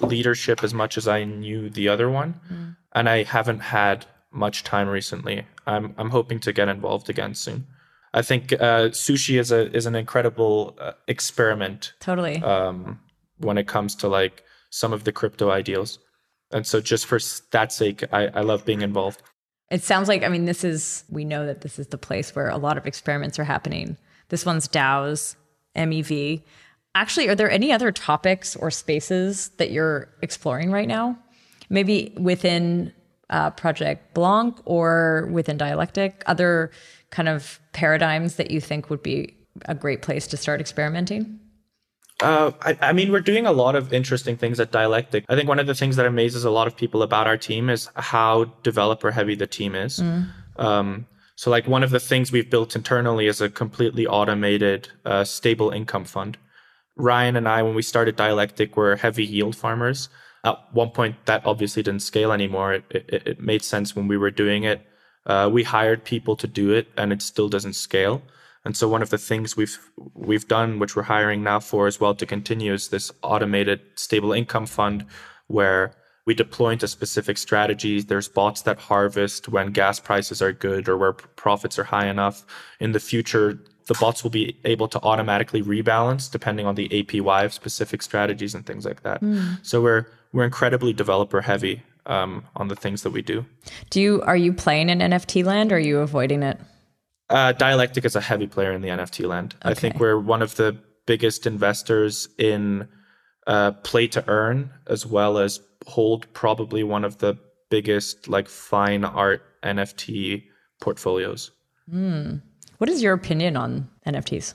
[0.00, 2.76] leadership as much as I knew the other one, mm.
[2.94, 5.46] and I haven't had much time recently.
[5.66, 7.66] I'm I'm hoping to get involved again soon.
[8.12, 11.92] I think uh, sushi is a is an incredible uh, experiment.
[12.00, 12.42] Totally.
[12.42, 13.00] Um,
[13.38, 15.98] when it comes to like some of the crypto ideals.
[16.50, 17.18] And so just for
[17.50, 19.22] that sake, I, I love being involved.
[19.70, 22.48] It sounds like, I mean, this is, we know that this is the place where
[22.48, 23.96] a lot of experiments are happening.
[24.28, 25.34] This one's DAOs,
[25.74, 26.42] MEV.
[26.94, 31.18] Actually, are there any other topics or spaces that you're exploring right now?
[31.68, 32.92] Maybe within
[33.28, 36.70] uh, Project Blanc or within Dialectic, other
[37.10, 39.34] kind of paradigms that you think would be
[39.64, 41.40] a great place to start experimenting?
[42.20, 45.24] Uh, I, I, mean, we're doing a lot of interesting things at Dialectic.
[45.28, 47.68] I think one of the things that amazes a lot of people about our team
[47.68, 49.98] is how developer heavy the team is.
[49.98, 50.28] Mm.
[50.56, 51.06] Um,
[51.36, 55.70] so, like, one of the things we've built internally is a completely automated, uh, stable
[55.70, 56.38] income fund.
[56.96, 60.08] Ryan and I, when we started Dialectic, were heavy yield farmers.
[60.42, 62.72] At one point, that obviously didn't scale anymore.
[62.74, 64.80] It, it, it made sense when we were doing it.
[65.26, 68.22] Uh, we hired people to do it, and it still doesn't scale.
[68.66, 69.78] And so one of the things we've
[70.14, 74.32] we've done, which we're hiring now for as well to continue, is this automated stable
[74.32, 75.06] income fund
[75.46, 75.94] where
[76.24, 78.06] we deploy into specific strategies.
[78.06, 82.44] There's bots that harvest when gas prices are good or where profits are high enough.
[82.80, 83.56] In the future,
[83.86, 88.52] the bots will be able to automatically rebalance depending on the APY of specific strategies
[88.52, 89.22] and things like that.
[89.22, 89.64] Mm.
[89.64, 93.46] So we're we're incredibly developer heavy um, on the things that we do.
[93.90, 96.58] Do you are you playing in NFT land or are you avoiding it?
[97.28, 99.54] Uh, Dialectic is a heavy player in the NFT land.
[99.62, 99.70] Okay.
[99.70, 102.88] I think we're one of the biggest investors in
[103.46, 107.36] uh, play to earn, as well as hold probably one of the
[107.70, 110.44] biggest like fine art NFT
[110.80, 111.50] portfolios.
[111.92, 112.42] Mm.
[112.78, 114.54] What is your opinion on NFTs?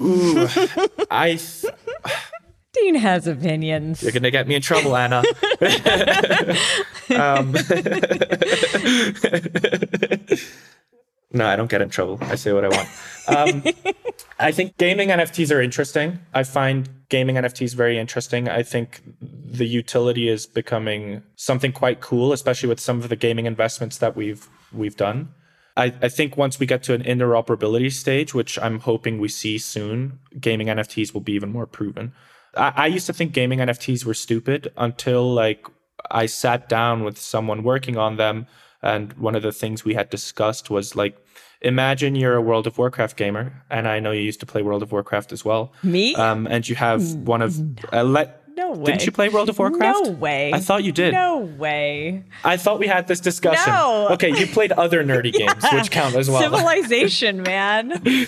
[0.00, 0.48] Ooh,
[1.10, 1.36] I.
[1.36, 1.74] Th-
[2.74, 4.02] Dean has opinions.
[4.02, 5.22] You're gonna get me in trouble, Anna.
[7.10, 7.54] um,
[11.32, 12.18] no, I don't get in trouble.
[12.22, 12.88] I say what I want.
[13.28, 13.64] Um,
[14.38, 16.20] I think gaming NFTs are interesting.
[16.32, 18.48] I find gaming NFTs very interesting.
[18.48, 23.46] I think the utility is becoming something quite cool, especially with some of the gaming
[23.46, 25.34] investments that we've we've done.
[25.76, 29.58] I, I think once we get to an interoperability stage, which I'm hoping we see
[29.58, 32.12] soon, gaming NFTs will be even more proven.
[32.56, 35.66] I, I used to think gaming NFTs were stupid until like
[36.10, 38.46] I sat down with someone working on them,
[38.82, 41.16] and one of the things we had discussed was like
[41.60, 44.82] imagine you're a World of Warcraft gamer, and I know you used to play World
[44.82, 45.72] of Warcraft as well.
[45.82, 46.14] Me?
[46.14, 47.58] Um, and you have one of
[47.92, 48.34] uh, let.
[48.56, 48.86] No way.
[48.86, 50.04] Didn't you play World of Warcraft?
[50.04, 50.52] No way.
[50.52, 51.12] I thought you did.
[51.12, 52.24] No way.
[52.42, 53.72] I thought we had this discussion.
[53.72, 54.08] No.
[54.10, 56.40] Okay, you played other nerdy games, which count as well.
[56.40, 58.02] Civilization, man.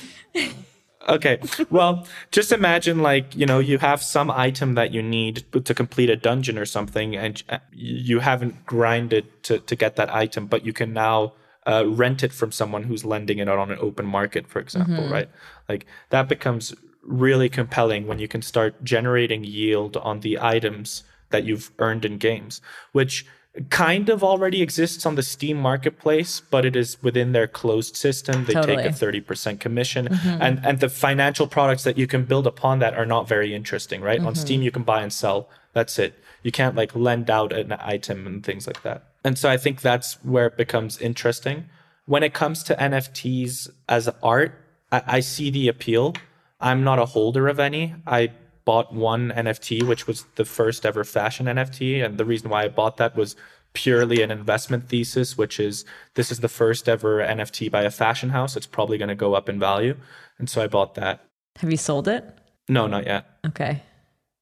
[1.09, 1.41] Okay.
[1.71, 6.11] Well, just imagine like, you know, you have some item that you need to complete
[6.11, 10.65] a dungeon or something and uh, you haven't grinded to, to get that item, but
[10.65, 11.33] you can now
[11.67, 15.09] uh, rent it from someone who's lending it out on an open market, for example,
[15.09, 15.29] right?
[15.69, 21.45] Like that becomes really compelling when you can start generating yield on the items that
[21.45, 22.61] you've earned in games,
[22.93, 23.25] which
[23.69, 28.45] kind of already exists on the Steam marketplace, but it is within their closed system.
[28.45, 28.77] They Totally.
[28.77, 30.43] take a 30% commission mm-hmm.
[30.43, 34.03] and and the financial products that you can build upon that are not very interesting,
[34.03, 34.21] right?
[34.21, 34.41] On mm-hmm.
[34.41, 35.49] Steam you can buy and sell.
[35.73, 36.15] That's it.
[36.43, 39.05] You can't like lend out an item and things like that.
[39.25, 41.69] And so I think that's where it becomes interesting.
[42.07, 44.55] When it comes to NFTs as art,
[44.93, 46.15] I, I see the appeal.
[46.61, 47.95] I'm not a holder of any.
[48.07, 48.31] I
[48.71, 52.05] bought one NFT, which was the first ever fashion NFT.
[52.05, 53.35] And the reason why I bought that was
[53.73, 58.31] purely an investment thesis, which is this is the first ever NFT by a fashion
[58.31, 58.57] house.
[58.57, 59.97] It's probably going to go up in value.
[60.39, 61.25] And so I bought that.
[61.59, 62.25] Have you sold it?
[62.69, 63.27] No, not yet.
[63.45, 63.83] Okay.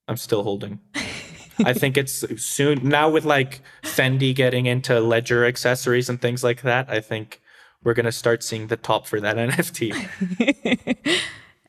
[0.08, 0.78] I'm still holding.
[1.64, 6.60] I think it's soon now with like Fendi getting into ledger accessories and things like
[6.62, 6.90] that.
[6.90, 7.40] I think
[7.82, 9.94] we're going to start seeing the top for that NFT.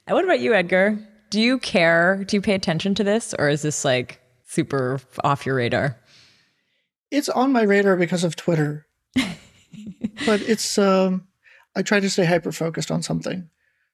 [0.08, 1.00] And What about you, Edgar?
[1.30, 2.24] Do you care?
[2.28, 5.98] Do you pay attention to this, or is this like super off your radar?
[7.12, 8.88] It's on my radar because of Twitter.
[9.16, 11.28] but it's um
[11.76, 13.50] I try to stay hyper focused on something.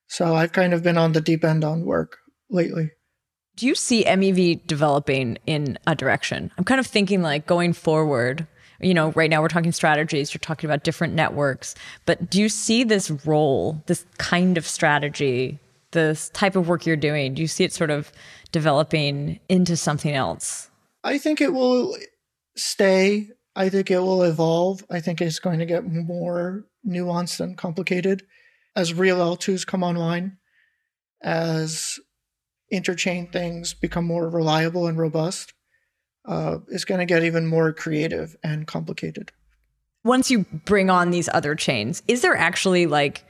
[0.08, 2.18] So I've kind of been on the deep end on work
[2.50, 2.92] lately.
[3.56, 6.52] Do you see MEV developing in a direction?
[6.58, 8.48] I'm kind of thinking like going forward.
[8.82, 11.76] You know, right now we're talking strategies, you're talking about different networks,
[12.06, 15.60] but do you see this role, this kind of strategy,
[15.96, 17.34] this type of work you're doing?
[17.34, 18.12] Do you see it sort of
[18.52, 20.70] developing into something else?
[21.04, 21.98] I think it will
[22.56, 23.30] stay.
[23.56, 24.86] I think it will evolve.
[24.92, 28.22] I think it's going to get more nuanced and complicated
[28.76, 30.38] as real L2s come online,
[31.24, 31.98] as
[32.72, 35.54] interchain things become more reliable and robust.
[36.28, 39.32] Uh, it's going to get even more creative and complicated.
[40.04, 43.24] Once you bring on these other chains, is there actually like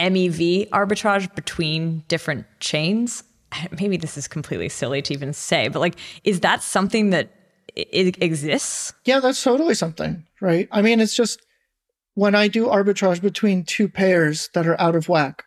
[0.00, 3.24] MEV arbitrage between different chains?
[3.80, 7.30] Maybe this is completely silly to even say, but like, is that something that
[7.76, 8.92] i- it exists?
[9.04, 10.68] Yeah, that's totally something, right?
[10.70, 11.40] I mean, it's just
[12.14, 15.44] when I do arbitrage between two pairs that are out of whack,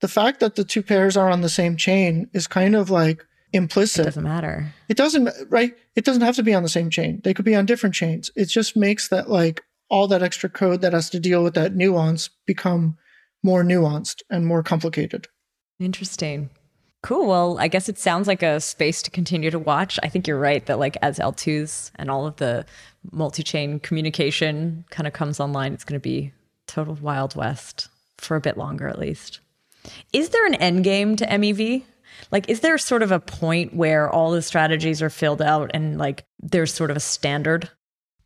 [0.00, 3.24] the fact that the two pairs are on the same chain is kind of like
[3.52, 4.00] implicit.
[4.00, 4.72] It doesn't matter.
[4.88, 5.74] It doesn't, right?
[5.94, 7.20] It doesn't have to be on the same chain.
[7.22, 8.30] They could be on different chains.
[8.34, 11.74] It just makes that like all that extra code that has to deal with that
[11.76, 12.96] nuance become
[13.42, 15.28] more nuanced and more complicated.
[15.78, 16.50] Interesting.
[17.02, 17.26] Cool.
[17.26, 19.98] Well, I guess it sounds like a space to continue to watch.
[20.04, 22.64] I think you're right that like as L2s and all of the
[23.10, 26.32] multi-chain communication kind of comes online, it's going to be
[26.68, 27.88] total wild west
[28.18, 29.40] for a bit longer at least.
[30.12, 31.82] Is there an end game to MEV?
[32.30, 35.98] Like is there sort of a point where all the strategies are filled out and
[35.98, 37.68] like there's sort of a standard?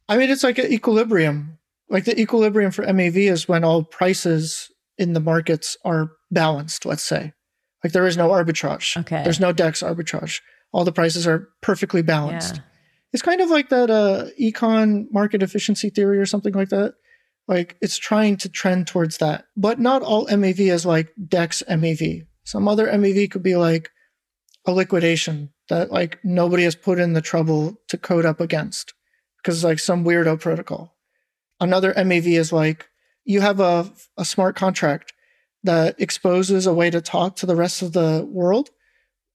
[0.06, 1.58] I mean, it's like an equilibrium.
[1.88, 7.02] Like the equilibrium for MEV is when all prices in the markets are balanced, let's
[7.02, 7.32] say.
[7.84, 8.96] Like there is no arbitrage.
[8.96, 9.22] Okay.
[9.22, 10.40] There's no DEX arbitrage.
[10.72, 12.56] All the prices are perfectly balanced.
[12.56, 12.62] Yeah.
[13.12, 16.94] It's kind of like that uh, econ market efficiency theory or something like that.
[17.48, 19.44] Like it's trying to trend towards that.
[19.56, 22.26] But not all MEV is like DEX MEV.
[22.44, 23.90] Some other MEV could be like
[24.66, 28.94] a liquidation that like nobody has put in the trouble to code up against
[29.38, 30.96] because it's like some weirdo protocol.
[31.60, 32.88] Another MEV is like
[33.26, 35.12] you have a, a smart contract
[35.64, 38.70] that exposes a way to talk to the rest of the world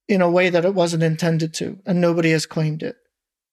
[0.07, 2.95] in a way that it wasn't intended to, and nobody has claimed it,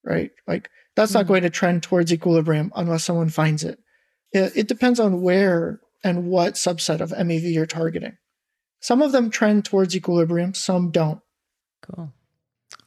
[0.04, 0.30] right?
[0.46, 1.28] Like that's not Mhm.
[1.28, 3.78] going to trend towards equilibrium unless someone finds it.
[4.32, 8.16] It, it depends on where and what subset of MEV you're targeting.
[8.80, 11.20] Some of them trend towards equilibrium, some don't.
[11.82, 12.12] Cool.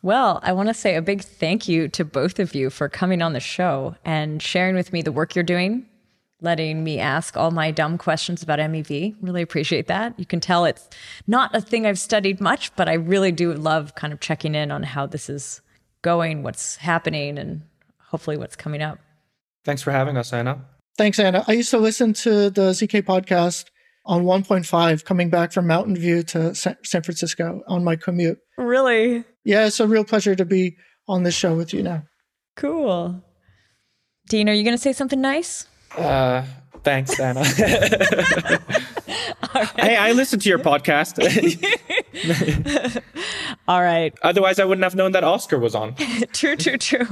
[0.01, 3.21] Well, I want to say a big thank you to both of you for coming
[3.21, 5.85] on the show and sharing with me the work you're doing,
[6.41, 9.15] letting me ask all my dumb questions about MEV.
[9.21, 10.19] Really appreciate that.
[10.19, 10.89] You can tell it's
[11.27, 14.71] not a thing I've studied much, but I really do love kind of checking in
[14.71, 15.61] on how this is
[16.01, 17.61] going, what's happening, and
[17.99, 18.97] hopefully what's coming up.
[19.63, 20.65] Thanks for having us, Anna.
[20.97, 21.45] Thanks, Anna.
[21.47, 23.65] I used to listen to the ZK podcast
[24.05, 28.39] on 1.5 coming back from Mountain View to San Francisco on my commute.
[28.57, 29.23] Really?
[29.45, 30.75] Yeah, it's a real pleasure to be
[31.07, 32.03] on this show with you now.
[32.55, 33.23] Cool.
[34.27, 35.67] Dean, are you going to say something nice?
[35.97, 36.43] Uh,
[36.83, 37.43] thanks, Anna.
[39.75, 41.17] Hey, I listened to your podcast.
[43.67, 44.13] All right.
[44.21, 45.95] Otherwise, I wouldn't have known that Oscar was on.
[46.33, 47.07] true, true, true.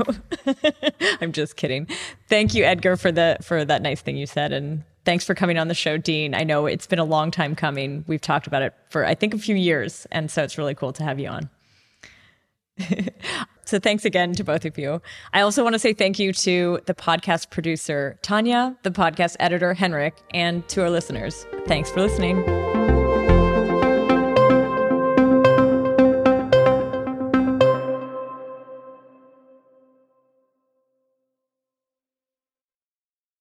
[1.20, 1.88] I'm just kidding.
[2.28, 5.58] Thank you, Edgar, for the for that nice thing you said, and thanks for coming
[5.58, 6.34] on the show, Dean.
[6.34, 8.06] I know it's been a long time coming.
[8.08, 10.94] We've talked about it for I think a few years, and so it's really cool
[10.94, 11.50] to have you on.
[13.66, 15.02] so thanks again to both of you.
[15.34, 19.74] I also want to say thank you to the podcast producer Tanya, the podcast editor
[19.74, 21.46] Henrik, and to our listeners.
[21.68, 22.69] Thanks for listening.